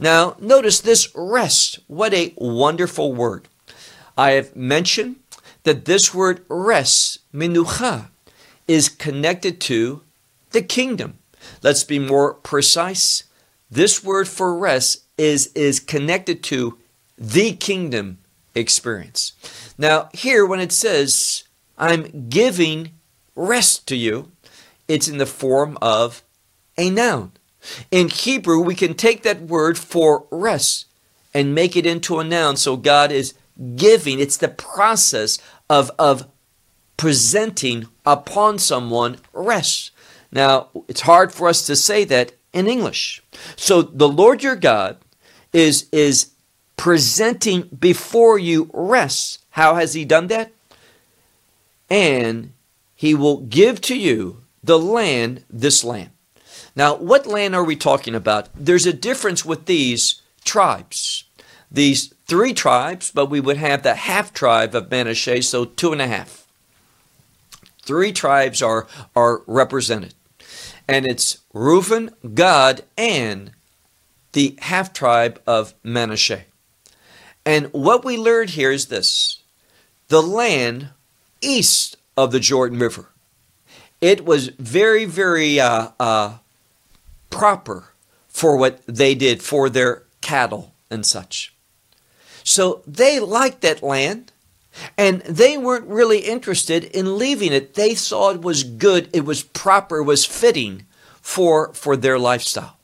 Now, 0.00 0.36
notice 0.40 0.80
this 0.80 1.08
rest. 1.14 1.78
What 1.86 2.12
a 2.12 2.34
wonderful 2.36 3.12
word. 3.14 3.46
I 4.18 4.32
have 4.32 4.56
mentioned 4.56 5.16
that 5.62 5.84
this 5.84 6.12
word 6.12 6.44
rest, 6.48 7.20
minucha, 7.32 8.08
is 8.66 8.88
connected 8.88 9.60
to 9.60 10.02
the 10.50 10.60
kingdom. 10.60 11.18
Let's 11.62 11.84
be 11.84 12.00
more 12.00 12.34
precise. 12.34 13.22
This 13.70 14.02
word 14.02 14.26
for 14.26 14.58
rest 14.58 15.04
is, 15.16 15.52
is 15.54 15.78
connected 15.78 16.42
to 16.44 16.78
the 17.16 17.52
kingdom 17.52 18.18
experience. 18.56 19.32
Now, 19.78 20.08
here, 20.12 20.44
when 20.44 20.58
it 20.58 20.72
says, 20.72 21.44
I'm 21.78 22.28
giving 22.28 22.90
rest 23.36 23.86
to 23.86 23.94
you, 23.94 24.32
it's 24.88 25.06
in 25.06 25.18
the 25.18 25.26
form 25.26 25.78
of 25.80 26.22
a 26.78 26.90
noun. 26.90 27.32
In 27.90 28.08
Hebrew, 28.08 28.60
we 28.60 28.74
can 28.74 28.94
take 28.94 29.22
that 29.22 29.42
word 29.42 29.78
for 29.78 30.26
rest 30.30 30.86
and 31.34 31.54
make 31.54 31.76
it 31.76 31.86
into 31.86 32.18
a 32.18 32.24
noun. 32.24 32.56
So 32.56 32.76
God 32.76 33.10
is 33.10 33.34
giving, 33.76 34.20
it's 34.20 34.36
the 34.36 34.48
process 34.48 35.38
of, 35.68 35.90
of 35.98 36.28
presenting 36.96 37.86
upon 38.04 38.58
someone 38.58 39.18
rest. 39.32 39.90
Now, 40.30 40.68
it's 40.88 41.02
hard 41.02 41.32
for 41.32 41.48
us 41.48 41.66
to 41.66 41.76
say 41.76 42.04
that 42.04 42.32
in 42.52 42.66
English. 42.66 43.22
So 43.56 43.82
the 43.82 44.08
Lord 44.08 44.42
your 44.42 44.56
God 44.56 44.98
is, 45.52 45.88
is 45.92 46.30
presenting 46.76 47.62
before 47.62 48.38
you 48.38 48.70
rest. 48.72 49.44
How 49.50 49.74
has 49.74 49.94
he 49.94 50.04
done 50.04 50.26
that? 50.28 50.52
And 51.88 52.52
he 52.94 53.14
will 53.14 53.38
give 53.42 53.80
to 53.82 53.96
you 53.96 54.42
the 54.62 54.78
land, 54.78 55.44
this 55.48 55.84
land. 55.84 56.10
Now, 56.76 56.94
what 56.94 57.26
land 57.26 57.56
are 57.56 57.64
we 57.64 57.74
talking 57.74 58.14
about? 58.14 58.50
There's 58.54 58.84
a 58.84 58.92
difference 58.92 59.46
with 59.46 59.64
these 59.64 60.20
tribes. 60.44 61.24
These 61.72 62.14
three 62.26 62.52
tribes, 62.52 63.10
but 63.10 63.26
we 63.26 63.40
would 63.40 63.56
have 63.56 63.82
the 63.82 63.94
half 63.94 64.34
tribe 64.34 64.74
of 64.74 64.90
Manasseh, 64.90 65.42
so 65.42 65.64
two 65.64 65.92
and 65.92 66.02
a 66.02 66.06
half. 66.06 66.46
Three 67.82 68.12
tribes 68.12 68.62
are, 68.62 68.86
are 69.14 69.42
represented. 69.46 70.14
And 70.86 71.06
it's 71.06 71.38
Reuben, 71.54 72.10
Gad, 72.34 72.84
and 72.96 73.52
the 74.32 74.54
half 74.60 74.92
tribe 74.92 75.40
of 75.46 75.74
Manasseh. 75.82 76.44
And 77.46 77.72
what 77.72 78.04
we 78.04 78.18
learned 78.18 78.50
here 78.50 78.70
is 78.70 78.86
this 78.86 79.40
the 80.08 80.22
land 80.22 80.90
east 81.40 81.96
of 82.16 82.32
the 82.32 82.40
Jordan 82.40 82.78
River. 82.78 83.08
It 84.00 84.24
was 84.24 84.48
very, 84.48 85.04
very 85.04 85.58
uh, 85.58 85.88
uh, 85.98 86.38
proper 87.36 87.92
for 88.28 88.56
what 88.56 88.80
they 88.86 89.14
did 89.14 89.42
for 89.42 89.68
their 89.68 90.02
cattle 90.20 90.72
and 90.90 91.04
such. 91.04 91.54
So 92.44 92.82
they 92.86 93.18
liked 93.20 93.60
that 93.62 93.82
land 93.82 94.32
and 94.96 95.22
they 95.22 95.56
weren't 95.56 95.86
really 95.86 96.20
interested 96.20 96.84
in 96.84 97.18
leaving 97.18 97.52
it. 97.52 97.74
They 97.74 97.94
saw 97.94 98.30
it 98.30 98.42
was 98.42 98.62
good, 98.62 99.08
it 99.12 99.24
was 99.24 99.42
proper, 99.42 99.98
it 99.98 100.04
was 100.04 100.24
fitting 100.24 100.86
for, 101.20 101.72
for 101.74 101.96
their 101.96 102.18
lifestyle. 102.18 102.76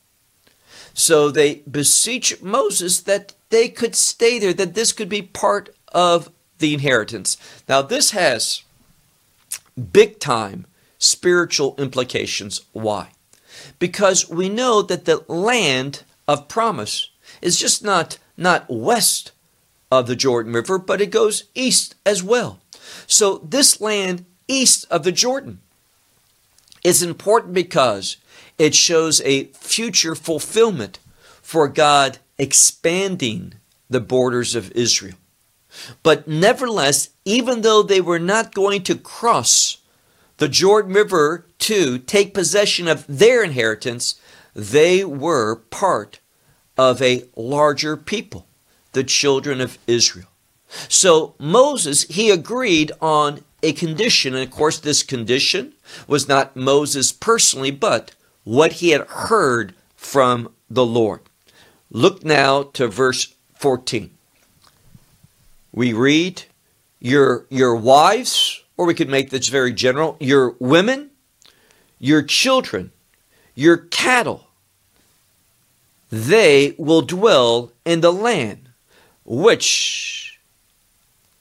So 0.93 1.29
they 1.29 1.55
beseech 1.69 2.41
Moses 2.41 3.01
that 3.01 3.33
they 3.49 3.69
could 3.69 3.95
stay 3.95 4.39
there, 4.39 4.53
that 4.53 4.73
this 4.73 4.91
could 4.91 5.09
be 5.09 5.21
part 5.21 5.69
of 5.93 6.29
the 6.59 6.73
inheritance. 6.73 7.37
Now, 7.67 7.81
this 7.81 8.11
has 8.11 8.63
big 9.91 10.19
time 10.19 10.65
spiritual 10.97 11.75
implications. 11.77 12.61
Why? 12.71 13.09
Because 13.79 14.29
we 14.29 14.49
know 14.49 14.81
that 14.81 15.05
the 15.05 15.23
land 15.27 16.03
of 16.27 16.47
promise 16.47 17.09
is 17.41 17.57
just 17.57 17.83
not, 17.83 18.17
not 18.37 18.65
west 18.69 19.31
of 19.91 20.07
the 20.07 20.15
Jordan 20.15 20.53
River, 20.53 20.77
but 20.77 21.01
it 21.01 21.11
goes 21.11 21.45
east 21.53 21.95
as 22.05 22.23
well. 22.23 22.59
So, 23.07 23.37
this 23.37 23.79
land 23.79 24.25
east 24.47 24.85
of 24.89 25.03
the 25.03 25.11
Jordan 25.11 25.59
is 26.83 27.01
important 27.01 27.53
because 27.53 28.17
It 28.57 28.75
shows 28.75 29.21
a 29.21 29.45
future 29.45 30.15
fulfillment 30.15 30.99
for 31.41 31.67
God 31.67 32.19
expanding 32.37 33.53
the 33.89 33.99
borders 33.99 34.55
of 34.55 34.71
Israel. 34.71 35.15
But 36.03 36.27
nevertheless, 36.27 37.09
even 37.25 37.61
though 37.61 37.81
they 37.81 38.01
were 38.01 38.19
not 38.19 38.53
going 38.53 38.83
to 38.83 38.95
cross 38.95 39.77
the 40.37 40.47
Jordan 40.47 40.93
River 40.93 41.45
to 41.63 41.97
take 41.97 42.33
possession 42.33 42.89
of 42.89 43.05
their 43.07 43.41
inheritance, 43.41 44.19
they 44.53 45.05
were 45.05 45.55
part 45.55 46.19
of 46.77 47.01
a 47.01 47.23
larger 47.37 47.95
people, 47.95 48.47
the 48.91 49.03
children 49.03 49.61
of 49.61 49.77
Israel. 49.87 50.27
So 50.89 51.35
Moses, 51.39 52.03
he 52.03 52.29
agreed 52.29 52.91
on 53.01 53.45
a 53.61 53.71
condition. 53.71 54.33
And 54.35 54.43
of 54.43 54.51
course, 54.51 54.77
this 54.77 55.03
condition 55.03 55.73
was 56.05 56.27
not 56.27 56.55
Moses 56.55 57.13
personally, 57.13 57.71
but 57.71 58.11
what 58.43 58.73
he 58.73 58.89
had 58.89 59.07
heard 59.07 59.73
from 59.95 60.51
the 60.69 60.85
Lord. 60.85 61.21
Look 61.89 62.25
now 62.25 62.63
to 62.73 62.87
verse 62.89 63.33
14. 63.55 64.11
We 65.71 65.93
read, 65.93 66.43
Your, 66.99 67.45
your 67.49 67.75
wives, 67.75 68.63
or 68.75 68.85
we 68.85 68.93
could 68.93 69.09
make 69.09 69.29
this 69.29 69.47
very 69.47 69.71
general, 69.71 70.17
your 70.19 70.55
women, 70.59 71.11
your 72.03 72.21
children, 72.21 72.91
your 73.55 73.77
cattle, 73.77 74.49
they 76.11 76.75
will 76.77 77.01
dwell 77.01 77.71
in 77.85 78.01
the 78.01 78.11
land 78.11 78.67
which 79.23 80.37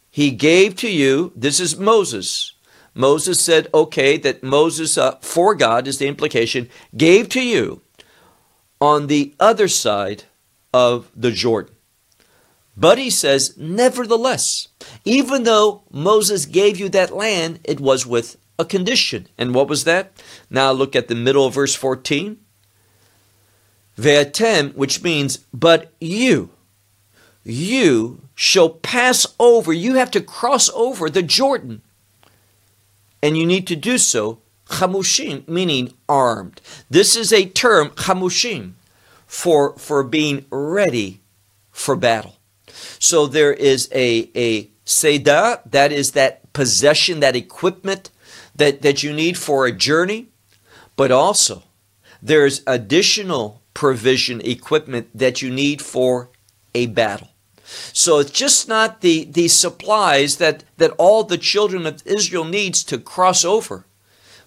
he 0.08 0.30
gave 0.30 0.76
to 0.76 0.88
you. 0.88 1.32
This 1.34 1.58
is 1.58 1.76
Moses. 1.76 2.52
Moses 2.94 3.40
said, 3.40 3.66
okay, 3.74 4.16
that 4.18 4.44
Moses, 4.44 4.96
uh, 4.96 5.16
for 5.16 5.56
God 5.56 5.88
is 5.88 5.98
the 5.98 6.06
implication, 6.06 6.68
gave 6.96 7.28
to 7.30 7.42
you 7.42 7.82
on 8.80 9.08
the 9.08 9.34
other 9.40 9.66
side 9.66 10.24
of 10.72 11.10
the 11.16 11.32
Jordan. 11.32 11.74
But 12.76 12.98
he 12.98 13.10
says, 13.10 13.56
nevertheless, 13.56 14.68
even 15.04 15.42
though 15.42 15.82
Moses 15.90 16.46
gave 16.46 16.78
you 16.78 16.88
that 16.90 17.10
land, 17.10 17.58
it 17.64 17.80
was 17.80 18.06
with 18.06 18.36
a 18.58 18.64
condition. 18.64 19.28
And 19.38 19.54
what 19.54 19.68
was 19.68 19.84
that? 19.84 20.12
Now 20.50 20.72
look 20.72 20.94
at 20.94 21.08
the 21.08 21.14
middle 21.14 21.46
of 21.46 21.54
verse 21.54 21.74
14. 21.74 22.38
Ve'atem, 23.98 24.74
which 24.74 25.02
means, 25.02 25.38
but 25.52 25.92
you, 26.00 26.50
you 27.44 28.22
shall 28.34 28.70
pass 28.70 29.26
over. 29.38 29.72
You 29.72 29.94
have 29.94 30.10
to 30.12 30.20
cross 30.20 30.70
over 30.70 31.10
the 31.10 31.22
Jordan. 31.22 31.82
And 33.22 33.36
you 33.36 33.46
need 33.46 33.66
to 33.68 33.76
do 33.76 33.98
so, 33.98 34.40
chamushim, 34.66 35.46
meaning 35.46 35.92
armed. 36.08 36.60
This 36.90 37.16
is 37.16 37.32
a 37.32 37.46
term, 37.46 37.90
chamushim, 37.90 38.72
for, 39.26 39.76
for 39.78 40.02
being 40.02 40.46
ready 40.50 41.20
for 41.70 41.94
battle. 41.96 42.36
So 42.98 43.26
there 43.26 43.52
is 43.52 43.88
a, 43.92 44.30
a 44.34 44.64
seda, 44.84 45.60
that 45.70 45.92
is 45.92 46.12
that 46.12 46.52
possession, 46.52 47.20
that 47.20 47.36
equipment 47.36 48.10
that, 48.62 48.82
that 48.82 49.02
you 49.02 49.12
need 49.12 49.36
for 49.36 49.66
a 49.66 49.72
journey, 49.72 50.28
but 50.94 51.10
also 51.10 51.64
there's 52.22 52.62
additional 52.64 53.60
provision, 53.74 54.40
equipment 54.42 55.08
that 55.12 55.42
you 55.42 55.50
need 55.50 55.82
for 55.82 56.28
a 56.72 56.86
battle. 56.86 57.30
So 57.92 58.20
it's 58.20 58.30
just 58.30 58.68
not 58.68 59.00
the, 59.00 59.24
the 59.24 59.48
supplies 59.48 60.36
that, 60.36 60.62
that 60.76 60.92
all 60.96 61.24
the 61.24 61.38
children 61.38 61.86
of 61.86 62.06
Israel 62.06 62.44
needs 62.44 62.84
to 62.84 62.98
cross 62.98 63.44
over, 63.44 63.84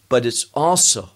but 0.07 0.25
it's 0.25 0.45
also 0.53 1.09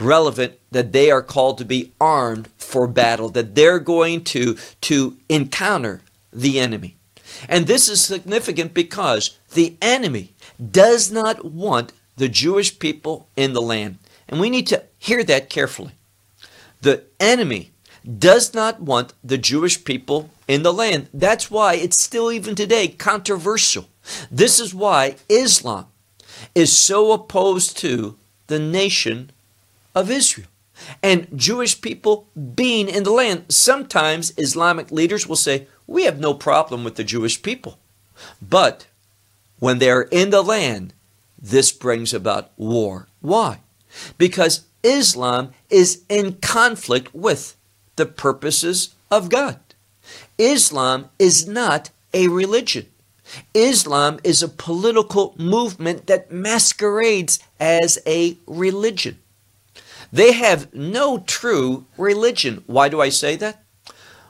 relevant 0.00 0.58
that 0.72 0.90
they 0.90 1.08
are 1.08 1.22
called 1.22 1.58
to 1.58 1.64
be 1.64 1.92
armed 2.00 2.48
for 2.58 2.88
battle, 2.88 3.28
that 3.28 3.54
they're 3.54 3.78
going 3.78 4.24
to, 4.24 4.56
to 4.80 5.16
encounter 5.28 6.00
the 6.32 6.58
enemy. 6.58 6.96
And 7.48 7.68
this 7.68 7.88
is 7.88 8.04
significant 8.04 8.74
because 8.74 9.38
the 9.54 9.76
enemy 9.80 10.32
does 10.70 11.10
not 11.10 11.44
want 11.44 11.92
the 12.16 12.28
Jewish 12.28 12.78
people 12.78 13.28
in 13.36 13.52
the 13.52 13.62
land. 13.62 13.98
And 14.28 14.40
we 14.40 14.50
need 14.50 14.66
to 14.68 14.84
hear 14.98 15.24
that 15.24 15.50
carefully. 15.50 15.92
The 16.80 17.04
enemy 17.20 17.72
does 18.18 18.54
not 18.54 18.80
want 18.80 19.14
the 19.22 19.38
Jewish 19.38 19.84
people 19.84 20.30
in 20.48 20.62
the 20.62 20.72
land. 20.72 21.08
That's 21.14 21.50
why 21.50 21.74
it's 21.74 22.02
still 22.02 22.32
even 22.32 22.54
today 22.54 22.88
controversial. 22.88 23.88
This 24.30 24.58
is 24.58 24.74
why 24.74 25.16
Islam 25.28 25.86
is 26.54 26.76
so 26.76 27.12
opposed 27.12 27.76
to 27.78 28.16
the 28.48 28.58
nation 28.58 29.30
of 29.94 30.10
Israel 30.10 30.48
and 31.02 31.28
Jewish 31.36 31.80
people 31.80 32.26
being 32.54 32.88
in 32.88 33.04
the 33.04 33.12
land. 33.12 33.44
Sometimes 33.48 34.32
Islamic 34.36 34.90
leaders 34.90 35.26
will 35.26 35.36
say, 35.36 35.68
We 35.86 36.04
have 36.04 36.18
no 36.18 36.34
problem 36.34 36.84
with 36.84 36.96
the 36.96 37.04
Jewish 37.04 37.40
people. 37.42 37.78
But 38.40 38.86
when 39.58 39.78
they 39.78 39.90
are 39.90 40.08
in 40.10 40.30
the 40.30 40.42
land, 40.42 40.92
this 41.42 41.72
brings 41.72 42.14
about 42.14 42.52
war. 42.56 43.08
Why? 43.20 43.58
Because 44.16 44.64
Islam 44.82 45.52
is 45.68 46.02
in 46.08 46.34
conflict 46.34 47.12
with 47.14 47.56
the 47.96 48.06
purposes 48.06 48.94
of 49.10 49.28
God. 49.28 49.58
Islam 50.38 51.10
is 51.18 51.46
not 51.46 51.90
a 52.14 52.28
religion. 52.28 52.86
Islam 53.54 54.20
is 54.24 54.42
a 54.42 54.48
political 54.48 55.34
movement 55.38 56.06
that 56.06 56.30
masquerades 56.30 57.38
as 57.58 57.98
a 58.06 58.36
religion. 58.46 59.18
They 60.12 60.32
have 60.32 60.72
no 60.74 61.18
true 61.18 61.86
religion. 61.96 62.62
Why 62.66 62.88
do 62.88 63.00
I 63.00 63.08
say 63.08 63.36
that? 63.36 63.62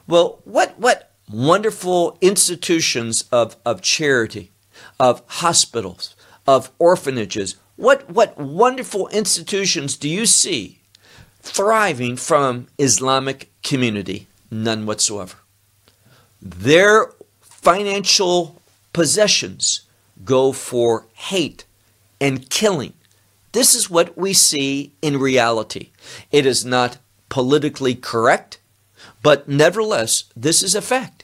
Well, 0.07 0.39
what, 0.45 0.79
what 0.79 1.11
wonderful 1.29 2.17
institutions 2.21 3.25
of, 3.31 3.57
of 3.65 3.81
charity, 3.81 4.51
of 4.99 5.21
hospitals, 5.27 6.15
of 6.47 6.71
orphanages, 6.79 7.55
what, 7.75 8.09
what 8.09 8.37
wonderful 8.37 9.07
institutions 9.09 9.97
do 9.97 10.07
you 10.07 10.25
see 10.25 10.79
thriving 11.41 12.15
from 12.15 12.67
Islamic 12.77 13.51
community? 13.63 14.27
None 14.51 14.85
whatsoever. 14.85 15.37
Their 16.41 17.11
financial 17.41 18.61
possessions 18.91 19.81
go 20.23 20.51
for 20.51 21.05
hate 21.13 21.65
and 22.21 22.49
killing. 22.49 22.93
This 23.53 23.75
is 23.75 23.89
what 23.89 24.17
we 24.17 24.33
see 24.33 24.93
in 25.01 25.19
reality. 25.19 25.89
It 26.31 26.45
is 26.45 26.65
not 26.65 26.97
politically 27.29 27.95
correct, 27.95 28.59
but 29.21 29.47
nevertheless, 29.47 30.25
this 30.35 30.61
is 30.61 30.75
a 30.75 30.81
fact. 30.81 31.23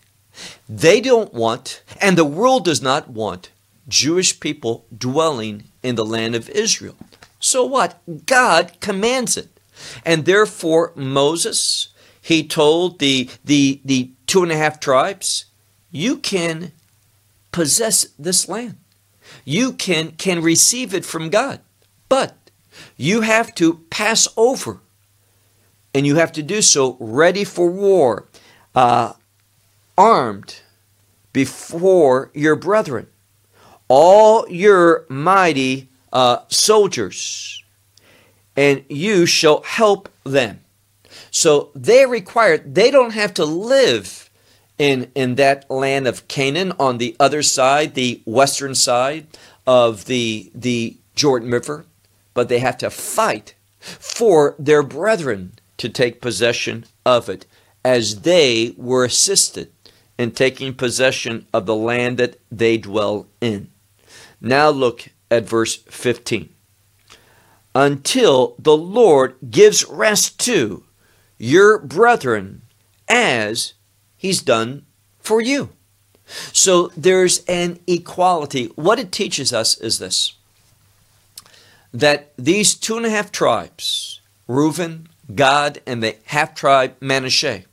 They 0.68 1.02
don't 1.02 1.34
want, 1.34 1.84
and 2.02 2.18
the 2.18 2.26
world 2.26 2.66
does 2.66 2.82
not 2.82 3.10
want, 3.10 3.50
Jewish 3.90 4.40
people 4.40 4.86
dwelling 4.96 5.66
in 5.84 5.96
the 5.96 6.06
land 6.06 6.36
of 6.36 6.50
Israel. 6.50 6.96
So 7.40 7.66
what? 7.66 8.00
God 8.26 8.80
commands 8.80 9.36
it. 9.38 9.60
And 10.06 10.26
therefore, 10.26 10.94
Moses, 10.96 11.90
he 12.22 12.48
told 12.48 13.00
the, 13.00 13.30
the, 13.44 13.82
the 13.84 14.12
two 14.28 14.44
and 14.44 14.52
a 14.52 14.58
half 14.58 14.80
tribes, 14.80 15.46
you 15.92 16.18
can 16.18 16.72
possess 17.52 18.06
this 18.18 18.48
land. 18.48 18.78
You 19.46 19.74
can, 19.74 20.12
can 20.12 20.42
receive 20.42 20.94
it 20.94 21.06
from 21.06 21.30
God. 21.30 21.62
But 22.10 22.36
you 22.98 23.22
have 23.22 23.56
to 23.56 23.86
pass 23.90 24.28
over. 24.36 24.82
And 25.94 26.06
you 26.06 26.16
have 26.16 26.32
to 26.34 26.44
do 26.44 26.62
so 26.62 26.98
ready 27.00 27.44
for 27.44 27.70
war, 27.70 28.28
uh, 28.76 29.14
armed 29.98 30.62
before 31.34 32.32
your 32.34 32.56
brethren 32.56 33.08
all 33.90 34.48
your 34.50 35.06
mighty 35.10 35.90
uh, 36.14 36.38
soldiers, 36.48 37.64
and 38.56 38.86
you 38.88 39.26
shall 39.26 39.62
help 39.64 40.10
them. 40.24 40.62
So 41.32 41.72
they 41.76 42.06
required, 42.06 42.76
they 42.76 42.92
don't 42.92 43.14
have 43.14 43.34
to 43.36 43.46
live 43.46 44.30
in, 44.78 45.12
in 45.14 45.36
that 45.36 45.70
land 45.70 46.08
of 46.08 46.28
Canaan 46.28 46.74
on 46.80 46.98
the 46.98 47.16
other 47.20 47.44
side, 47.44 47.94
the 47.94 48.22
western 48.26 48.76
side 48.76 49.28
of 49.68 50.06
the, 50.06 50.52
the 50.56 50.98
Jordan 51.16 51.52
River, 51.52 51.86
but 52.34 52.48
they 52.48 52.60
have 52.60 52.78
to 52.78 52.90
fight 52.90 53.56
for 53.80 54.56
their 54.58 54.84
brethren 54.84 55.54
to 55.78 55.90
take 55.90 56.22
possession 56.22 56.86
of 57.06 57.30
it 57.30 57.46
as 57.84 58.22
they 58.22 58.74
were 58.78 59.06
assisted 59.06 59.72
in 60.18 60.32
taking 60.32 60.74
possession 60.74 61.46
of 61.54 61.66
the 61.66 61.76
land 61.76 62.18
that 62.18 62.40
they 62.52 62.78
dwell 62.78 63.28
in. 63.40 63.70
Now 64.42 64.70
look 64.70 65.10
at 65.30 65.48
verse 65.48 65.76
15. 65.76 66.50
Until 67.76 68.56
the 68.58 68.78
Lord 68.78 69.36
gives 69.50 69.86
rest 69.86 70.40
to 70.42 70.84
your 71.38 71.80
brethren 71.80 72.64
as 73.08 73.74
he's 74.18 74.42
done 74.42 74.86
for 75.20 75.42
you. 75.42 75.70
So 76.52 76.92
there's 76.96 77.44
an 77.46 77.80
equality. 77.88 78.66
What 78.76 79.00
it 79.00 79.12
teaches 79.12 79.54
us 79.54 79.78
is 79.80 80.00
this 80.00 80.34
that 81.92 82.32
these 82.38 82.76
two 82.76 82.98
and 82.98 83.06
a 83.06 83.10
half 83.10 83.32
tribes 83.32 84.22
Reuben, 84.48 85.08
Gad, 85.34 85.82
and 85.88 86.04
the 86.04 86.18
half 86.26 86.54
tribe 86.54 86.96
Manasseh, 87.00 87.64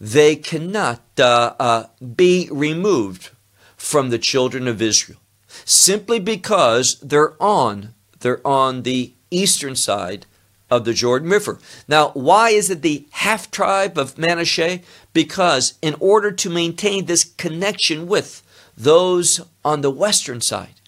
they 0.00 0.34
cannot 0.34 1.00
uh, 1.18 1.54
uh, 1.60 1.84
be 2.16 2.48
removed 2.50 3.30
from 3.76 4.10
the 4.10 4.18
children 4.18 4.66
of 4.66 4.82
Israel 4.82 5.19
simply 5.64 6.18
because 6.18 6.98
they're 7.00 7.40
on 7.42 7.94
they're 8.20 8.46
on 8.46 8.82
the 8.82 9.14
eastern 9.30 9.74
side 9.74 10.26
of 10.70 10.84
the 10.84 10.94
Jordan 10.94 11.30
River. 11.30 11.58
Now, 11.88 12.10
why 12.10 12.50
is 12.50 12.70
it 12.70 12.82
the 12.82 13.06
half 13.10 13.50
tribe 13.50 13.98
of 13.98 14.18
Manasseh? 14.18 14.80
Because 15.12 15.74
in 15.82 15.96
order 15.98 16.30
to 16.30 16.50
maintain 16.50 17.06
this 17.06 17.24
connection 17.24 18.06
with 18.06 18.42
those 18.76 19.40
on 19.64 19.80
the 19.80 19.90
western 19.90 20.40
side, 20.40 20.80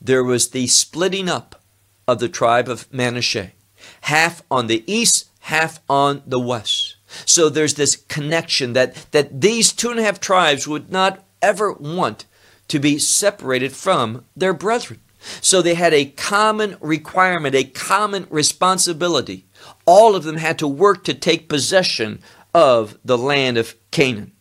there 0.00 0.22
was 0.22 0.50
the 0.50 0.68
splitting 0.68 1.28
up 1.28 1.60
of 2.06 2.20
the 2.20 2.28
tribe 2.28 2.68
of 2.68 2.92
Manasseh, 2.92 3.50
half 4.02 4.42
on 4.50 4.68
the 4.68 4.84
east, 4.86 5.28
half 5.40 5.80
on 5.88 6.22
the 6.26 6.40
west. 6.40 6.96
So 7.24 7.48
there's 7.48 7.74
this 7.74 7.96
connection 7.96 8.74
that, 8.74 9.10
that 9.10 9.40
these 9.40 9.72
two 9.72 9.90
and 9.90 9.98
a 9.98 10.02
half 10.04 10.20
tribes 10.20 10.68
would 10.68 10.92
not 10.92 11.24
ever 11.42 11.72
want 11.72 12.26
to 12.68 12.78
be 12.78 12.98
separated 12.98 13.72
from 13.72 14.24
their 14.36 14.52
brethren. 14.52 15.00
So 15.40 15.60
they 15.60 15.74
had 15.74 15.92
a 15.92 16.06
common 16.06 16.76
requirement, 16.80 17.54
a 17.54 17.64
common 17.64 18.26
responsibility. 18.30 19.46
All 19.84 20.14
of 20.14 20.24
them 20.24 20.36
had 20.36 20.58
to 20.60 20.68
work 20.68 21.04
to 21.04 21.14
take 21.14 21.48
possession 21.48 22.20
of 22.54 22.98
the 23.04 23.18
land 23.18 23.58
of 23.58 23.74
Canaan. 23.90 24.32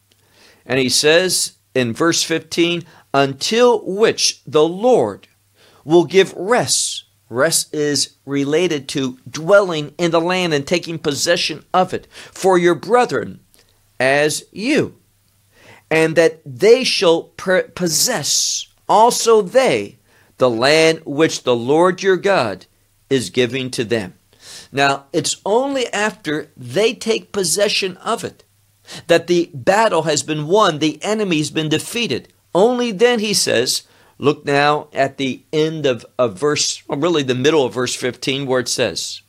And 0.65 0.79
he 0.79 0.89
says 0.89 1.53
in 1.73 1.93
verse 1.93 2.23
15, 2.23 2.83
until 3.13 3.83
which 3.85 4.41
the 4.45 4.67
Lord 4.67 5.27
will 5.83 6.05
give 6.05 6.33
rest. 6.33 7.03
Rest 7.29 7.73
is 7.73 8.15
related 8.25 8.87
to 8.89 9.17
dwelling 9.29 9.93
in 9.97 10.11
the 10.11 10.21
land 10.21 10.53
and 10.53 10.65
taking 10.65 10.99
possession 10.99 11.65
of 11.73 11.93
it 11.93 12.07
for 12.11 12.57
your 12.57 12.75
brethren 12.75 13.39
as 13.99 14.43
you, 14.51 14.97
and 15.89 16.15
that 16.15 16.41
they 16.45 16.83
shall 16.83 17.23
possess 17.75 18.67
also 18.87 19.41
they 19.41 19.97
the 20.37 20.49
land 20.49 21.01
which 21.05 21.43
the 21.43 21.55
Lord 21.55 22.03
your 22.03 22.17
God 22.17 22.65
is 23.09 23.29
giving 23.29 23.71
to 23.71 23.83
them. 23.83 24.15
Now, 24.71 25.05
it's 25.13 25.41
only 25.45 25.87
after 25.93 26.51
they 26.57 26.93
take 26.93 27.31
possession 27.31 27.97
of 27.97 28.23
it 28.23 28.43
that 29.07 29.27
the 29.27 29.49
battle 29.53 30.03
has 30.03 30.23
been 30.23 30.47
won, 30.47 30.79
the 30.79 31.01
enemy's 31.03 31.49
been 31.49 31.69
defeated. 31.69 32.31
Only 32.53 32.91
then, 32.91 33.19
he 33.19 33.33
says, 33.33 33.83
look 34.17 34.45
now 34.45 34.87
at 34.93 35.17
the 35.17 35.43
end 35.51 35.85
of, 35.85 36.05
of 36.17 36.37
verse, 36.37 36.83
or 36.87 36.97
really 36.97 37.23
the 37.23 37.35
middle 37.35 37.65
of 37.65 37.73
verse 37.73 37.95
15, 37.95 38.45
where 38.45 38.59
it 38.59 38.67
says, 38.67 39.21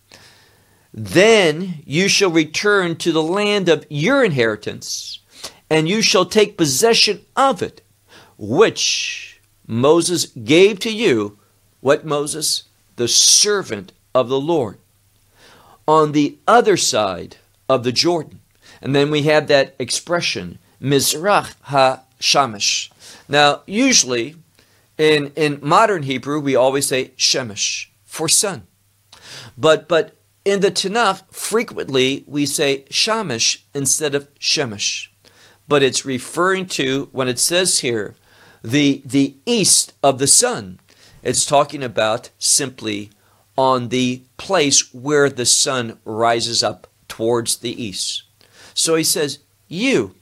Then 0.92 1.82
you 1.84 2.08
shall 2.08 2.30
return 2.30 2.96
to 2.96 3.12
the 3.12 3.22
land 3.22 3.68
of 3.68 3.86
your 3.88 4.24
inheritance, 4.24 5.20
and 5.68 5.88
you 5.88 6.02
shall 6.02 6.26
take 6.26 6.56
possession 6.56 7.24
of 7.36 7.62
it, 7.62 7.82
which 8.38 9.40
Moses 9.66 10.26
gave 10.26 10.78
to 10.80 10.92
you 10.92 11.38
what 11.80 12.04
Moses? 12.04 12.64
The 12.96 13.08
servant 13.08 13.92
of 14.14 14.28
the 14.28 14.40
Lord. 14.40 14.78
On 15.86 16.12
the 16.12 16.38
other 16.48 16.76
side 16.76 17.36
of 17.68 17.84
the 17.84 17.92
Jordan. 17.92 18.40
And 18.80 18.94
then 18.94 19.10
we 19.10 19.22
have 19.22 19.46
that 19.48 19.74
expression, 19.78 20.58
Mizrach 20.80 21.54
ha-Shamash. 21.62 22.90
Now, 23.28 23.62
usually 23.66 24.36
in, 24.98 25.32
in 25.36 25.58
modern 25.62 26.04
Hebrew, 26.04 26.40
we 26.40 26.56
always 26.56 26.86
say 26.86 27.12
Shemesh, 27.16 27.88
for 28.04 28.28
sun. 28.28 28.66
But, 29.58 29.88
but 29.88 30.16
in 30.44 30.60
the 30.60 30.70
Tanakh, 30.70 31.22
frequently 31.32 32.24
we 32.26 32.46
say 32.46 32.84
Shamash 32.90 33.64
instead 33.74 34.14
of 34.14 34.32
Shemesh. 34.38 35.08
But 35.68 35.82
it's 35.82 36.04
referring 36.04 36.66
to, 36.66 37.08
when 37.12 37.28
it 37.28 37.38
says 37.38 37.80
here, 37.80 38.14
the, 38.62 39.02
the 39.04 39.34
east 39.46 39.92
of 40.02 40.18
the 40.18 40.26
sun. 40.26 40.80
It's 41.22 41.44
talking 41.44 41.82
about 41.82 42.30
simply 42.38 43.10
on 43.56 43.88
the 43.88 44.22
place 44.36 44.92
where 44.92 45.28
the 45.28 45.46
sun 45.46 45.98
rises 46.04 46.62
up 46.62 46.86
towards 47.08 47.56
the 47.56 47.82
east. 47.82 48.24
So 48.74 48.94
he 48.94 49.04
says, 49.04 49.38
You, 49.68 50.14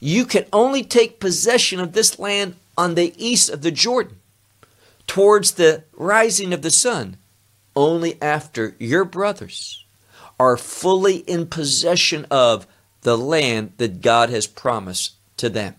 you 0.00 0.24
can 0.24 0.44
only 0.52 0.84
take 0.84 1.20
possession 1.20 1.80
of 1.80 1.92
this 1.92 2.18
land 2.18 2.56
on 2.76 2.94
the 2.94 3.14
east 3.16 3.50
of 3.50 3.62
the 3.62 3.70
Jordan, 3.70 4.18
towards 5.06 5.52
the 5.52 5.84
rising 5.94 6.52
of 6.52 6.62
the 6.62 6.70
sun, 6.70 7.16
only 7.74 8.20
after 8.22 8.76
your 8.78 9.04
brothers 9.04 9.84
are 10.38 10.56
fully 10.56 11.16
in 11.18 11.46
possession 11.46 12.26
of 12.30 12.66
the 13.08 13.16
land 13.16 13.72
that 13.78 14.02
God 14.02 14.28
has 14.28 14.46
promised 14.46 15.14
to 15.38 15.48
them. 15.48 15.76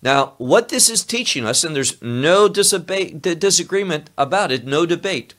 Now, 0.00 0.32
what 0.38 0.70
this 0.70 0.88
is 0.88 1.04
teaching 1.04 1.44
us, 1.44 1.62
and 1.62 1.76
there's 1.76 2.00
no 2.00 2.48
disagreement 2.48 4.08
about 4.16 4.50
it, 4.50 4.64
no 4.64 4.86
debate, 4.86 5.34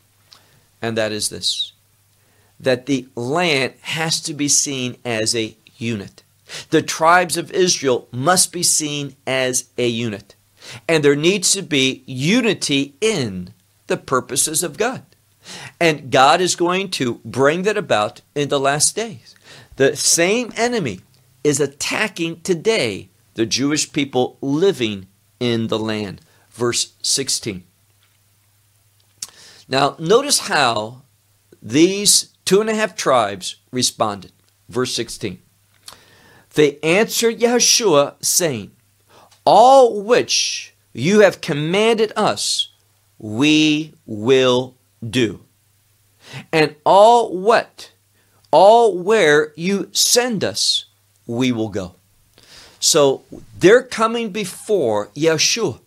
and 0.83 0.95
that 0.95 1.11
is 1.11 1.29
this 1.29 1.73
that 2.59 2.85
the 2.85 3.07
land 3.15 3.73
has 3.81 4.19
to 4.19 4.35
be 4.35 4.47
seen 4.47 4.97
as 5.03 5.35
a 5.35 5.55
unit. 5.77 6.21
The 6.69 6.83
tribes 6.83 7.37
of 7.37 7.51
Israel 7.53 8.07
must 8.11 8.53
be 8.53 8.61
seen 8.61 9.15
as 9.25 9.69
a 9.79 9.87
unit. 9.87 10.35
And 10.87 11.03
there 11.03 11.15
needs 11.15 11.53
to 11.53 11.63
be 11.63 12.03
unity 12.05 12.93
in 13.01 13.55
the 13.87 13.97
purposes 13.97 14.61
of 14.61 14.77
God. 14.77 15.03
And 15.79 16.11
God 16.11 16.39
is 16.39 16.55
going 16.55 16.91
to 16.91 17.15
bring 17.25 17.63
that 17.63 17.77
about 17.77 18.21
in 18.35 18.49
the 18.49 18.59
last 18.59 18.95
days. 18.95 19.33
The 19.79 19.95
same 19.95 20.51
enemy 20.57 20.99
is 21.41 21.61
attacking 21.61 22.41
today 22.41 23.07
the 23.35 23.45
Jewish 23.45 23.93
people 23.93 24.37
living 24.41 25.07
in 25.39 25.67
the 25.67 25.79
land. 25.79 26.19
Verse 26.49 26.95
16. 27.01 27.63
Now, 29.69 29.95
notice 29.97 30.49
how 30.49 31.03
these 31.63 32.33
two 32.43 32.59
and 32.59 32.69
a 32.69 32.75
half 32.75 32.93
tribes 32.97 33.55
responded. 33.71 34.33
Verse 34.67 34.93
16. 34.93 35.41
They 36.55 36.77
answered 36.83 37.39
Yeshua, 37.39 38.15
saying, 38.19 38.71
All 39.45 40.01
which 40.01 40.75
you 40.91 41.21
have 41.21 41.39
commanded 41.39 42.11
us, 42.17 42.67
we 43.17 43.93
will 44.05 44.75
do. 45.09 45.39
And 46.51 46.75
all 46.83 47.37
what, 47.37 47.93
all 48.51 48.97
where 48.97 49.53
you 49.55 49.89
send 49.91 50.43
us, 50.43 50.85
we 51.27 51.51
will 51.51 51.69
go. 51.69 51.95
So 52.79 53.23
they're 53.57 53.83
coming 53.83 54.31
before 54.31 55.07
Yeshua 55.09 55.79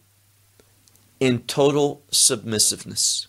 in 1.18 1.40
total 1.40 2.02
submissiveness. 2.10 3.28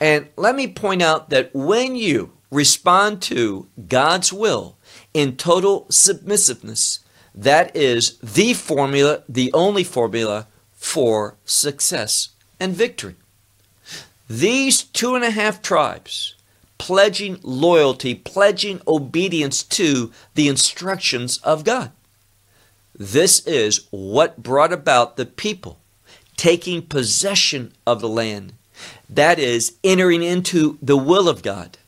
And 0.00 0.28
let 0.36 0.56
me 0.56 0.66
point 0.66 1.02
out 1.02 1.30
that 1.30 1.54
when 1.54 1.94
you 1.96 2.32
respond 2.50 3.22
to 3.22 3.68
God's 3.88 4.32
will 4.32 4.76
in 5.12 5.36
total 5.36 5.86
submissiveness, 5.88 7.00
that 7.34 7.74
is 7.74 8.18
the 8.18 8.54
formula, 8.54 9.22
the 9.28 9.52
only 9.52 9.84
formula 9.84 10.46
for 10.72 11.36
success 11.44 12.30
and 12.60 12.74
victory. 12.74 13.16
These 14.28 14.84
two 14.84 15.14
and 15.14 15.24
a 15.24 15.30
half 15.30 15.62
tribes 15.62 16.33
pledging 16.78 17.38
loyalty, 17.42 18.14
pledging 18.14 18.80
obedience 18.86 19.62
to 19.62 20.12
the 20.34 20.48
instructions 20.48 21.38
of 21.38 21.64
God. 21.64 21.92
This 22.94 23.44
is 23.46 23.86
what 23.90 24.42
brought 24.42 24.72
about 24.72 25.16
the 25.16 25.26
people 25.26 25.78
taking 26.36 26.82
possession 26.82 27.72
of 27.86 28.00
the 28.00 28.08
land. 28.08 28.52
That 29.08 29.38
is, 29.38 29.76
entering 29.84 30.22
into 30.22 30.78
the 30.82 30.96
will 30.96 31.28
of 31.28 31.42
God 31.42 31.78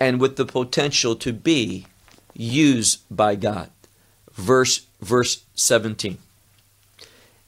and 0.00 0.20
with 0.20 0.36
the 0.36 0.44
potential 0.44 1.14
to 1.16 1.32
be 1.32 1.86
used 2.34 3.00
by 3.10 3.36
God. 3.36 3.70
Verse, 4.32 4.86
verse 5.00 5.44
17. 5.54 6.18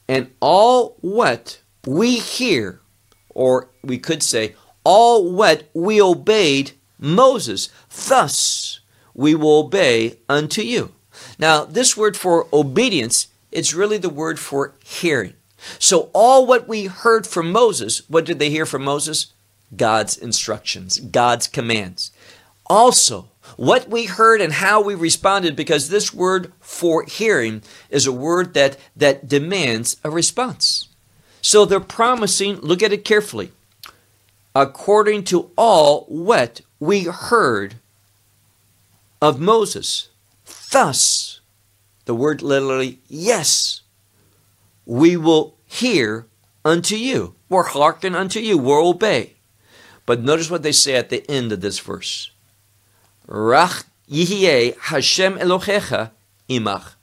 And 0.06 0.30
all 0.40 0.96
what 1.00 1.60
we 1.86 2.18
hear, 2.18 2.80
or 3.30 3.68
we 3.82 3.98
could 3.98 4.22
say, 4.22 4.54
all 4.84 5.32
what 5.32 5.68
we 5.72 6.00
obeyed 6.00 6.72
Moses, 7.04 7.68
thus 8.08 8.80
we 9.12 9.34
will 9.34 9.58
obey 9.58 10.18
unto 10.28 10.62
you. 10.62 10.92
Now, 11.38 11.64
this 11.64 11.96
word 11.96 12.16
for 12.16 12.48
obedience 12.52 13.28
is 13.52 13.74
really 13.74 13.98
the 13.98 14.08
word 14.08 14.38
for 14.38 14.72
hearing. 14.82 15.34
So, 15.78 16.10
all 16.12 16.46
what 16.46 16.66
we 16.66 16.86
heard 16.86 17.26
from 17.26 17.52
Moses, 17.52 18.02
what 18.08 18.24
did 18.24 18.38
they 18.38 18.50
hear 18.50 18.66
from 18.66 18.84
Moses? 18.84 19.32
God's 19.76 20.16
instructions, 20.16 20.98
God's 20.98 21.46
commands. 21.46 22.10
Also, 22.66 23.28
what 23.56 23.88
we 23.88 24.06
heard 24.06 24.40
and 24.40 24.54
how 24.54 24.80
we 24.80 24.94
responded, 24.94 25.54
because 25.56 25.88
this 25.88 26.12
word 26.12 26.52
for 26.60 27.04
hearing 27.04 27.62
is 27.90 28.06
a 28.06 28.12
word 28.12 28.54
that, 28.54 28.78
that 28.96 29.28
demands 29.28 29.96
a 30.02 30.10
response. 30.10 30.88
So 31.42 31.64
they're 31.64 31.80
promising, 31.80 32.56
look 32.60 32.82
at 32.82 32.92
it 32.92 33.04
carefully, 33.04 33.52
according 34.54 35.24
to 35.24 35.50
all 35.56 36.06
what 36.08 36.62
we 36.80 37.04
heard 37.04 37.76
of 39.20 39.40
Moses. 39.40 40.08
Thus, 40.70 41.40
the 42.04 42.14
word 42.14 42.42
literally, 42.42 42.98
yes, 43.08 43.82
we 44.86 45.16
will 45.16 45.54
hear 45.66 46.26
unto 46.64 46.96
you, 46.96 47.34
or 47.48 47.64
hearken 47.64 48.14
unto 48.14 48.40
you, 48.40 48.60
or 48.60 48.78
obey. 48.78 49.34
But 50.06 50.22
notice 50.22 50.50
what 50.50 50.62
they 50.62 50.72
say 50.72 50.94
at 50.94 51.08
the 51.08 51.28
end 51.30 51.52
of 51.52 51.60
this 51.60 51.78
verse. 51.78 52.30
Rach 53.28 53.84
Hashem 54.08 55.38
Elohecha 55.38 56.10
imach. 56.48 56.94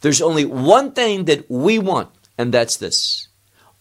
There's 0.00 0.22
only 0.22 0.44
one 0.44 0.92
thing 0.92 1.26
that 1.26 1.50
we 1.50 1.78
want, 1.78 2.10
and 2.38 2.52
that's 2.52 2.76
this. 2.76 3.28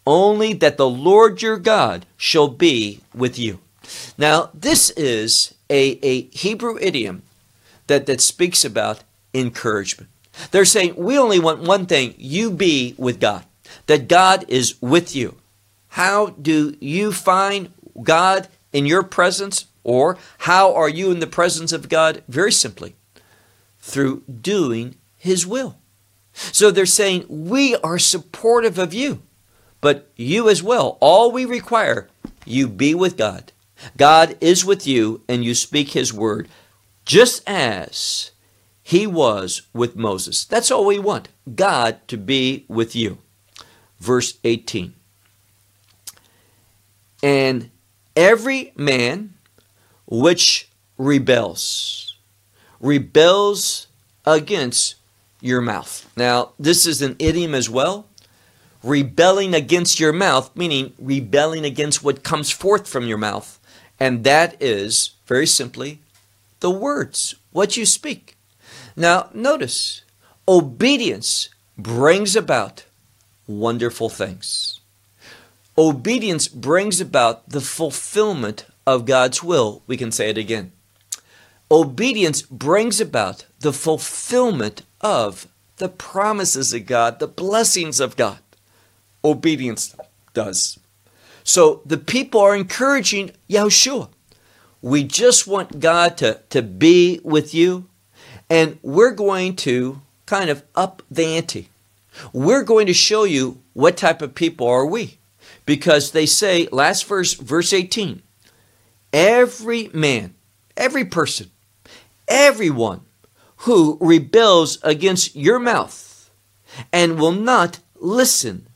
Only 0.05 0.53
that 0.53 0.77
the 0.77 0.89
Lord 0.89 1.41
your 1.41 1.57
God 1.57 2.05
shall 2.17 2.47
be 2.47 3.01
with 3.13 3.39
you. 3.39 3.59
Now, 4.17 4.49
this 4.53 4.89
is 4.91 5.53
a, 5.69 5.99
a 6.05 6.21
Hebrew 6.29 6.77
idiom 6.79 7.23
that, 7.87 8.05
that 8.05 8.21
speaks 8.21 8.65
about 8.65 9.03
encouragement. 9.33 10.09
They're 10.51 10.65
saying, 10.65 10.95
we 10.95 11.17
only 11.17 11.39
want 11.39 11.61
one 11.61 11.85
thing 11.85 12.13
you 12.17 12.51
be 12.51 12.95
with 12.97 13.19
God, 13.19 13.45
that 13.87 14.07
God 14.07 14.45
is 14.47 14.81
with 14.81 15.15
you. 15.15 15.35
How 15.89 16.27
do 16.27 16.75
you 16.79 17.11
find 17.11 17.71
God 18.01 18.47
in 18.71 18.85
your 18.85 19.03
presence? 19.03 19.65
Or 19.83 20.17
how 20.39 20.73
are 20.75 20.89
you 20.89 21.11
in 21.11 21.19
the 21.19 21.27
presence 21.27 21.71
of 21.71 21.89
God? 21.89 22.23
Very 22.27 22.51
simply, 22.51 22.95
through 23.79 24.23
doing 24.23 24.95
His 25.17 25.47
will. 25.47 25.77
So 26.33 26.69
they're 26.69 26.85
saying, 26.85 27.25
we 27.27 27.75
are 27.77 27.97
supportive 27.97 28.77
of 28.77 28.93
you, 28.93 29.23
but 29.81 30.09
you 30.15 30.47
as 30.47 30.61
well. 30.61 30.97
All 31.01 31.31
we 31.31 31.43
require, 31.43 32.07
you 32.45 32.67
be 32.67 32.93
with 32.93 33.17
God. 33.17 33.51
God 33.97 34.37
is 34.41 34.65
with 34.65 34.85
you 34.87 35.21
and 35.27 35.43
you 35.43 35.55
speak 35.55 35.89
His 35.89 36.13
word, 36.13 36.47
just 37.05 37.41
as 37.47 38.31
He 38.81 39.07
was 39.07 39.63
with 39.73 39.95
Moses. 39.95 40.45
That's 40.45 40.71
all 40.71 40.85
we 40.85 40.99
want 40.99 41.29
God 41.55 42.07
to 42.07 42.17
be 42.17 42.65
with 42.67 42.95
you. 42.95 43.19
Verse 43.99 44.37
18. 44.43 44.93
And 47.21 47.69
every 48.15 48.71
man 48.75 49.33
which 50.05 50.69
rebels, 50.97 52.15
rebels 52.79 53.87
against 54.25 54.95
your 55.41 55.61
mouth. 55.61 56.11
Now, 56.15 56.51
this 56.59 56.85
is 56.85 57.01
an 57.01 57.15
idiom 57.19 57.53
as 57.53 57.69
well. 57.69 58.07
Rebelling 58.83 59.53
against 59.53 59.99
your 59.99 60.13
mouth, 60.13 60.55
meaning 60.55 60.93
rebelling 60.97 61.65
against 61.65 62.03
what 62.03 62.23
comes 62.23 62.49
forth 62.49 62.87
from 62.87 63.05
your 63.05 63.17
mouth. 63.17 63.58
And 63.99 64.23
that 64.23 64.61
is, 64.61 65.11
very 65.27 65.45
simply, 65.45 65.99
the 66.59 66.69
words, 66.69 67.35
what 67.51 67.77
you 67.77 67.85
speak. 67.85 68.37
Now, 68.95 69.29
notice, 69.33 70.03
obedience 70.47 71.49
brings 71.77 72.35
about 72.35 72.85
wonderful 73.47 74.09
things. 74.09 74.79
Obedience 75.77 76.47
brings 76.47 76.99
about 76.99 77.49
the 77.49 77.61
fulfillment 77.61 78.65
of 78.85 79.05
God's 79.05 79.43
will. 79.43 79.81
We 79.87 79.97
can 79.97 80.11
say 80.11 80.29
it 80.29 80.37
again. 80.37 80.71
Obedience 81.71 82.41
brings 82.41 82.99
about 82.99 83.45
the 83.59 83.71
fulfillment 83.71 84.81
of 85.01 85.47
the 85.77 85.89
promises 85.89 86.73
of 86.73 86.85
God, 86.85 87.19
the 87.19 87.27
blessings 87.27 87.99
of 87.99 88.17
God. 88.17 88.39
Obedience 89.23 89.95
does. 90.33 90.79
So 91.43 91.81
the 91.85 91.97
people 91.97 92.41
are 92.41 92.55
encouraging 92.55 93.31
Yehoshua. 93.49 94.09
We 94.81 95.03
just 95.03 95.47
want 95.47 95.79
God 95.79 96.17
to, 96.17 96.41
to 96.51 96.61
be 96.61 97.19
with 97.23 97.53
you, 97.53 97.89
and 98.49 98.79
we're 98.81 99.11
going 99.11 99.55
to 99.57 100.01
kind 100.25 100.49
of 100.49 100.63
up 100.75 101.01
the 101.11 101.25
ante. 101.25 101.69
We're 102.31 102.63
going 102.63 102.87
to 102.87 102.93
show 102.93 103.23
you 103.23 103.61
what 103.73 103.97
type 103.97 104.21
of 104.21 104.35
people 104.35 104.67
are 104.67 104.85
we. 104.85 105.17
Because 105.65 106.11
they 106.11 106.25
say, 106.25 106.67
last 106.71 107.05
verse, 107.05 107.33
verse 107.33 107.73
18, 107.73 108.23
every 109.13 109.89
man, 109.93 110.33
every 110.75 111.05
person, 111.05 111.51
everyone 112.27 113.01
who 113.57 113.97
rebels 114.01 114.79
against 114.83 115.35
your 115.35 115.59
mouth 115.59 116.31
and 116.91 117.19
will 117.19 117.33
not 117.33 117.79
listen 117.95 118.68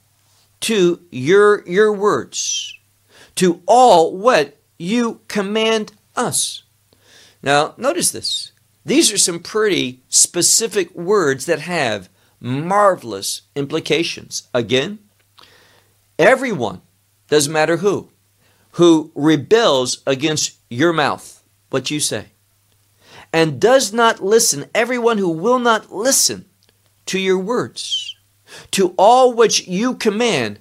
to 0.64 1.02
your, 1.12 1.68
your 1.68 1.92
words, 1.92 2.74
to 3.36 3.62
all 3.66 4.16
what 4.16 4.58
you 4.78 5.20
command 5.28 5.92
us. 6.16 6.64
Now, 7.42 7.74
notice 7.78 8.12
this. 8.12 8.54
These 8.86 9.12
are 9.12 9.18
some 9.18 9.40
pretty 9.40 10.02
specific 10.08 10.94
words 10.96 11.46
that 11.48 11.60
have 11.60 12.10
marvelous 12.40 13.42
implications. 13.56 14.48
Again, 14.54 15.00
everyone, 16.18 16.82
doesn't 17.28 17.52
matter 17.52 17.78
who, 17.78 18.10
who 18.72 19.12
rebels 19.16 20.02
against 20.08 20.58
your 20.70 20.94
mouth, 20.94 21.44
what 21.72 21.92
you 21.92 22.00
say, 22.00 22.28
and 23.34 23.60
does 23.60 23.92
not 23.92 24.24
listen, 24.24 24.70
everyone 24.74 25.18
who 25.18 25.30
will 25.30 25.60
not 25.60 25.92
listen 25.92 26.46
to 27.08 27.20
your 27.20 27.40
words, 27.40 28.16
to 28.72 28.94
all 28.98 29.34
which 29.34 29.68
you 29.68 29.96
command, 29.96 30.60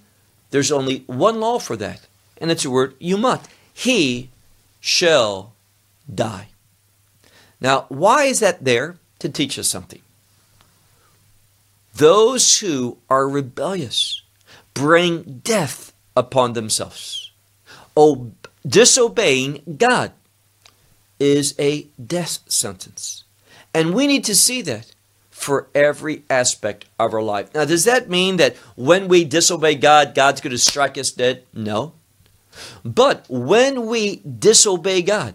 there's 0.51 0.73
only 0.73 1.05
one 1.07 1.41
law 1.41 1.59
for 1.59 1.77
that, 1.77 2.07
and 2.39 2.51
it's 2.51 2.65
a 2.65 2.71
word 2.71 2.95
you 2.99 3.17
must. 3.17 3.49
He 3.73 4.31
shall 4.81 5.53
die. 6.13 6.49
Now, 7.61 7.87
why 7.89 8.25
is 8.25 8.41
that 8.41 8.65
there? 8.65 8.97
To 9.21 9.29
teach 9.29 9.59
us 9.59 9.69
something. 9.69 10.03
Those 11.95 12.59
who 12.59 12.99
are 13.09 13.29
rebellious 13.29 14.23
bring 14.75 15.41
death 15.45 15.93
upon 16.17 16.55
themselves. 16.55 17.31
Oh, 17.97 18.33
disobeying 18.67 19.77
God 19.79 20.13
is 21.21 21.55
a 21.59 21.87
death 22.05 22.41
sentence. 22.49 23.25
And 23.73 23.95
we 23.95 24.07
need 24.07 24.25
to 24.25 24.35
see 24.35 24.63
that 24.63 24.92
for 25.43 25.69
every 25.75 26.23
aspect 26.31 26.85
of 26.99 27.13
our 27.13 27.23
life. 27.23 27.53
Now, 27.55 27.65
does 27.65 27.85
that 27.85 28.09
mean 28.09 28.37
that 28.37 28.57
when 28.77 29.09
we 29.09 29.25
disobey 29.25 29.75
God, 29.75 30.15
God's 30.15 30.41
going 30.41 30.53
to 30.53 30.59
strike 30.59 30.97
us 30.97 31.11
dead? 31.11 31.45
No. 31.53 31.95
But 32.85 33.27
when 33.29 33.87
we 33.87 34.17
disobey 34.17 35.03
God, 35.03 35.35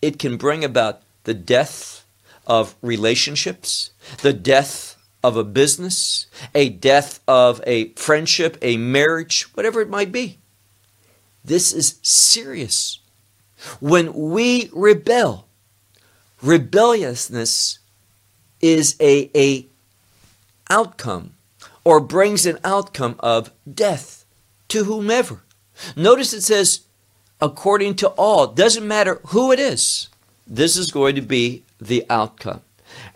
it 0.00 0.18
can 0.18 0.36
bring 0.36 0.64
about 0.64 1.02
the 1.24 1.34
death 1.34 2.04
of 2.46 2.76
relationships, 2.82 3.90
the 4.22 4.32
death 4.32 4.96
of 5.24 5.36
a 5.36 5.44
business, 5.44 6.26
a 6.54 6.68
death 6.68 7.20
of 7.26 7.60
a 7.66 7.88
friendship, 7.94 8.56
a 8.62 8.76
marriage, 8.76 9.42
whatever 9.54 9.80
it 9.80 9.90
might 9.90 10.12
be. 10.12 10.38
This 11.44 11.72
is 11.72 11.98
serious. 12.02 13.00
When 13.80 14.12
we 14.12 14.70
rebel, 14.72 15.48
rebelliousness 16.42 17.80
is 18.60 18.96
a, 19.00 19.30
a 19.34 19.66
outcome 20.70 21.34
or 21.84 22.00
brings 22.00 22.46
an 22.46 22.58
outcome 22.64 23.16
of 23.20 23.52
death 23.72 24.24
to 24.68 24.84
whomever. 24.84 25.42
Notice 25.96 26.32
it 26.32 26.42
says, 26.42 26.80
according 27.40 27.94
to 27.96 28.08
all. 28.08 28.48
Doesn't 28.48 28.86
matter 28.86 29.20
who 29.28 29.52
it 29.52 29.60
is. 29.60 30.08
This 30.46 30.76
is 30.76 30.90
going 30.90 31.14
to 31.14 31.22
be 31.22 31.62
the 31.80 32.04
outcome. 32.10 32.62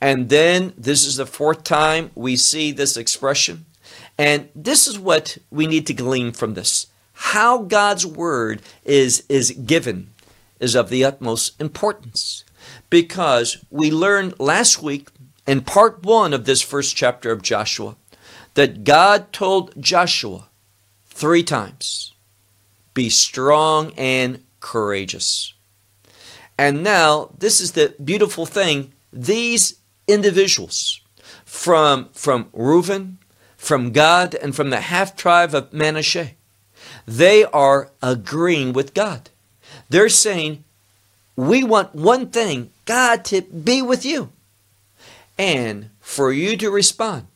And 0.01 0.29
then 0.29 0.73
this 0.77 1.07
is 1.07 1.17
the 1.17 1.27
fourth 1.27 1.65
time 1.65 2.11
we 2.15 2.37
see 2.37 2.73
this 2.73 2.97
expression. 2.97 3.67
And 4.19 4.49
this 4.55 4.87
is 4.87 4.99
what 4.99 5.39
we 5.51 5.67
need 5.67 5.87
to 5.87 5.95
glean 5.95 6.33
from 6.33 6.55
this. 6.55 6.87
How 7.15 7.59
God's 7.59 8.07
word 8.07 8.63
is, 8.85 9.25
is 9.29 9.53
given 9.53 10.11
is 10.61 10.75
of 10.75 10.89
the 10.89 11.05
utmost 11.05 11.61
importance 11.61 12.45
because 12.91 13.65
we 13.71 13.91
learned 13.91 14.39
last 14.39 14.83
week 14.83 15.09
in 15.47 15.63
part 15.63 16.03
one 16.03 16.33
of 16.33 16.45
this 16.45 16.63
first 16.63 16.97
chapter 16.97 17.31
of 17.31 17.43
Joshua 17.43 17.97
that 18.55 18.85
God 18.85 19.33
told 19.33 19.73
Joshua 19.81 20.49
three 21.07 21.43
times 21.43 22.13
be 22.95 23.09
strong 23.09 23.93
and 23.97 24.43
courageous. 24.61 25.55
And 26.59 26.83
now, 26.83 27.31
this 27.39 27.61
is 27.61 27.73
the 27.73 27.95
beautiful 28.03 28.47
thing 28.47 28.93
these 29.13 29.79
individuals 30.07 31.01
from, 31.45 32.09
from 32.13 32.49
Reuben, 32.53 33.19
from 33.57 33.91
Gad, 33.91 34.35
and 34.35 34.55
from 34.55 34.71
the 34.71 34.81
half 34.81 35.17
tribe 35.17 35.55
of 35.55 35.73
Manasseh, 35.73 36.33
they 37.07 37.45
are 37.45 37.91
agreeing 38.03 38.73
with 38.73 38.95
God. 38.95 39.31
They're 39.89 40.09
saying, 40.09 40.65
we 41.37 41.65
want 41.65 41.95
one 41.95 42.29
thing 42.29 42.71
God 42.85 43.25
to 43.27 43.43
be 43.43 43.83
with 43.83 44.05
you. 44.05 44.31
And 45.43 45.91
for 45.99 46.33
you 46.33 46.57
to 46.59 46.71
respond 46.71 47.27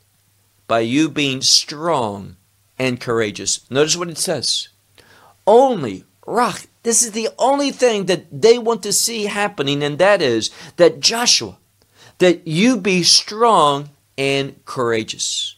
by 0.68 0.78
you 0.78 1.08
being 1.08 1.42
strong 1.42 2.36
and 2.78 3.00
courageous. 3.00 3.68
Notice 3.68 3.96
what 3.96 4.08
it 4.08 4.16
says. 4.16 4.68
Only, 5.44 6.04
Rach, 6.24 6.68
this 6.84 7.02
is 7.02 7.10
the 7.10 7.30
only 7.36 7.72
thing 7.72 8.06
that 8.06 8.26
they 8.30 8.58
want 8.58 8.84
to 8.84 8.92
see 8.92 9.24
happening, 9.24 9.82
and 9.82 9.98
that 9.98 10.22
is 10.22 10.52
that 10.76 11.00
Joshua, 11.00 11.58
that 12.18 12.46
you 12.46 12.76
be 12.76 13.02
strong 13.02 13.90
and 14.16 14.64
courageous. 14.64 15.56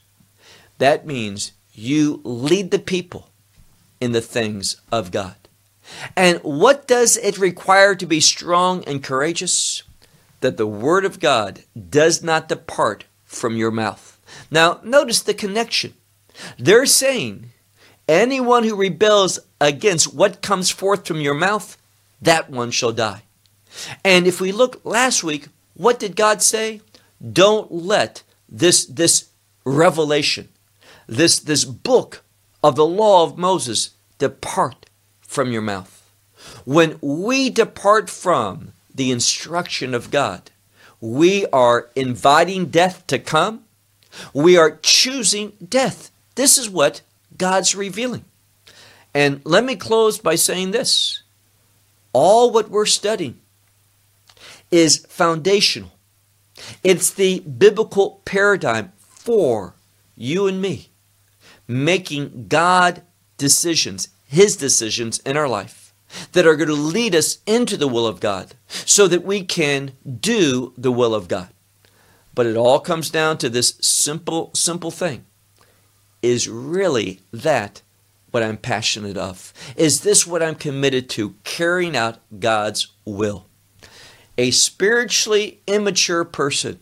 That 0.78 1.06
means 1.06 1.52
you 1.74 2.22
lead 2.24 2.70
the 2.70 2.78
people 2.78 3.28
in 4.00 4.12
the 4.12 4.22
things 4.22 4.80
of 4.90 5.10
God. 5.10 5.36
And 6.16 6.38
what 6.38 6.88
does 6.88 7.18
it 7.18 7.36
require 7.36 7.94
to 7.94 8.06
be 8.06 8.20
strong 8.20 8.84
and 8.84 9.04
courageous? 9.04 9.82
That 10.40 10.56
the 10.56 10.66
Word 10.66 11.04
of 11.04 11.20
God 11.20 11.64
does 11.90 12.22
not 12.22 12.48
depart 12.48 13.04
from 13.24 13.56
your 13.56 13.70
mouth. 13.70 14.20
Now, 14.50 14.80
notice 14.82 15.20
the 15.20 15.34
connection. 15.34 15.94
They're 16.58 16.86
saying 16.86 17.50
anyone 18.08 18.64
who 18.64 18.76
rebels 18.76 19.38
against 19.60 20.14
what 20.14 20.42
comes 20.42 20.70
forth 20.70 21.06
from 21.06 21.20
your 21.20 21.34
mouth, 21.34 21.76
that 22.22 22.50
one 22.50 22.70
shall 22.70 22.92
die. 22.92 23.22
And 24.04 24.26
if 24.26 24.40
we 24.40 24.52
look 24.52 24.80
last 24.84 25.22
week, 25.22 25.48
what 25.74 25.98
did 25.98 26.16
God 26.16 26.42
say? 26.42 26.80
Don't 27.32 27.70
let 27.70 28.22
this, 28.48 28.86
this 28.86 29.28
revelation, 29.64 30.48
this, 31.06 31.38
this 31.38 31.64
book 31.64 32.22
of 32.62 32.76
the 32.76 32.86
law 32.86 33.24
of 33.24 33.38
Moses 33.38 33.90
depart 34.18 34.86
from 35.20 35.52
your 35.52 35.62
mouth. 35.62 36.10
When 36.64 36.98
we 37.00 37.50
depart 37.50 38.08
from 38.08 38.72
the 38.98 39.10
instruction 39.10 39.94
of 39.94 40.10
God, 40.10 40.50
we 41.00 41.46
are 41.46 41.88
inviting 41.96 42.66
death 42.66 43.06
to 43.06 43.18
come. 43.18 43.64
We 44.34 44.56
are 44.58 44.78
choosing 44.82 45.52
death. 45.66 46.10
This 46.34 46.58
is 46.58 46.68
what 46.68 47.02
God's 47.36 47.74
revealing. 47.74 48.24
And 49.14 49.40
let 49.44 49.64
me 49.64 49.76
close 49.76 50.18
by 50.18 50.34
saying 50.34 50.72
this 50.72 51.22
all 52.12 52.50
what 52.50 52.70
we're 52.70 52.86
studying 52.86 53.40
is 54.70 55.06
foundational, 55.08 55.92
it's 56.82 57.10
the 57.10 57.40
biblical 57.40 58.20
paradigm 58.24 58.92
for 58.98 59.74
you 60.16 60.46
and 60.46 60.60
me 60.60 60.90
making 61.68 62.46
God 62.48 63.02
decisions, 63.36 64.08
His 64.26 64.56
decisions 64.56 65.20
in 65.20 65.36
our 65.36 65.48
life 65.48 65.87
that 66.32 66.46
are 66.46 66.56
going 66.56 66.68
to 66.68 66.74
lead 66.74 67.14
us 67.14 67.38
into 67.46 67.76
the 67.76 67.88
will 67.88 68.06
of 68.06 68.20
God 68.20 68.54
so 68.68 69.08
that 69.08 69.24
we 69.24 69.42
can 69.42 69.92
do 70.20 70.72
the 70.76 70.92
will 70.92 71.14
of 71.14 71.28
God. 71.28 71.48
But 72.34 72.46
it 72.46 72.56
all 72.56 72.80
comes 72.80 73.10
down 73.10 73.38
to 73.38 73.48
this 73.48 73.74
simple, 73.80 74.50
simple 74.54 74.90
thing. 74.90 75.24
Is 76.22 76.48
really 76.48 77.20
that 77.32 77.82
what 78.30 78.42
I'm 78.42 78.56
passionate 78.56 79.16
of? 79.16 79.52
Is 79.76 80.02
this 80.02 80.26
what 80.26 80.42
I'm 80.42 80.54
committed 80.54 81.08
to, 81.10 81.34
carrying 81.44 81.96
out 81.96 82.18
God's 82.38 82.88
will? 83.04 83.46
A 84.36 84.52
spiritually 84.52 85.60
immature 85.66 86.24
person, 86.24 86.78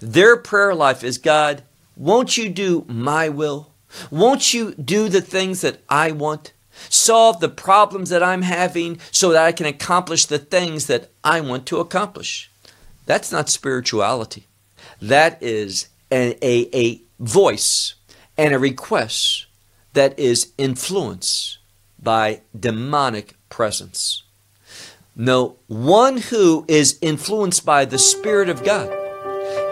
their 0.00 0.36
prayer 0.38 0.74
life 0.74 1.04
is 1.04 1.18
God, 1.18 1.62
won't 1.96 2.38
you 2.38 2.48
do 2.48 2.86
my 2.88 3.28
will? 3.28 3.72
Won't 4.10 4.54
you 4.54 4.74
do 4.74 5.08
the 5.10 5.20
things 5.20 5.60
that 5.60 5.82
I 5.88 6.12
want? 6.12 6.53
Solve 6.88 7.40
the 7.40 7.48
problems 7.48 8.10
that 8.10 8.22
I'm 8.22 8.42
having 8.42 8.98
so 9.10 9.30
that 9.32 9.44
I 9.44 9.52
can 9.52 9.66
accomplish 9.66 10.26
the 10.26 10.38
things 10.38 10.86
that 10.86 11.10
I 11.22 11.40
want 11.40 11.66
to 11.66 11.80
accomplish. 11.80 12.50
That's 13.06 13.32
not 13.32 13.48
spirituality. 13.48 14.46
That 15.00 15.42
is 15.42 15.88
a, 16.10 16.36
a, 16.42 16.68
a 16.74 17.02
voice 17.20 17.94
and 18.36 18.54
a 18.54 18.58
request 18.58 19.46
that 19.92 20.18
is 20.18 20.52
influenced 20.58 21.58
by 22.02 22.40
demonic 22.58 23.36
presence. 23.48 24.22
No, 25.16 25.56
one 25.68 26.16
who 26.16 26.64
is 26.66 26.98
influenced 27.00 27.64
by 27.64 27.84
the 27.84 27.98
Spirit 27.98 28.48
of 28.48 28.64
God 28.64 28.90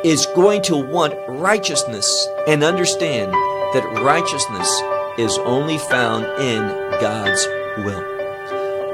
is 0.04 0.26
going 0.34 0.62
to 0.62 0.76
want 0.76 1.14
righteousness 1.28 2.28
and 2.46 2.62
understand 2.62 3.32
that 3.32 4.02
righteousness 4.02 4.68
is 5.18 5.36
only 5.38 5.78
found 5.78 6.24
in 6.40 6.81
God's 7.02 7.46
will. 7.78 8.00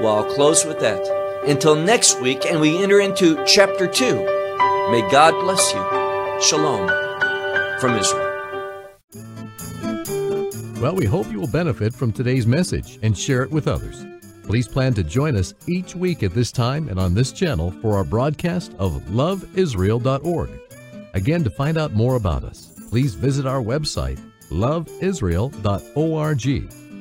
Well, 0.00 0.16
I'll 0.16 0.34
close 0.34 0.64
with 0.64 0.80
that. 0.80 0.98
Until 1.46 1.76
next 1.76 2.18
week, 2.22 2.46
and 2.46 2.58
we 2.58 2.82
enter 2.82 3.00
into 3.00 3.44
chapter 3.44 3.86
2. 3.86 4.14
May 4.90 5.06
God 5.10 5.38
bless 5.42 5.74
you. 5.74 6.40
Shalom 6.40 6.88
from 7.78 7.98
Israel. 7.98 8.24
Well, 10.80 10.96
we 10.96 11.04
hope 11.04 11.30
you 11.30 11.38
will 11.38 11.48
benefit 11.48 11.92
from 11.92 12.10
today's 12.10 12.46
message 12.46 12.98
and 13.02 13.14
share 13.16 13.42
it 13.42 13.50
with 13.50 13.68
others. 13.68 14.02
Please 14.42 14.66
plan 14.66 14.94
to 14.94 15.04
join 15.04 15.36
us 15.36 15.52
each 15.66 15.94
week 15.94 16.22
at 16.22 16.32
this 16.32 16.50
time 16.50 16.88
and 16.88 16.98
on 16.98 17.12
this 17.12 17.30
channel 17.30 17.72
for 17.82 17.94
our 17.94 18.04
broadcast 18.04 18.72
of 18.78 19.02
loveisrael.org. 19.10 20.48
Again, 21.12 21.44
to 21.44 21.50
find 21.50 21.76
out 21.76 21.92
more 21.92 22.16
about 22.16 22.42
us, 22.42 22.74
please 22.88 23.14
visit 23.14 23.44
our 23.44 23.60
website, 23.60 24.18
loveisrael.org. 24.48 26.87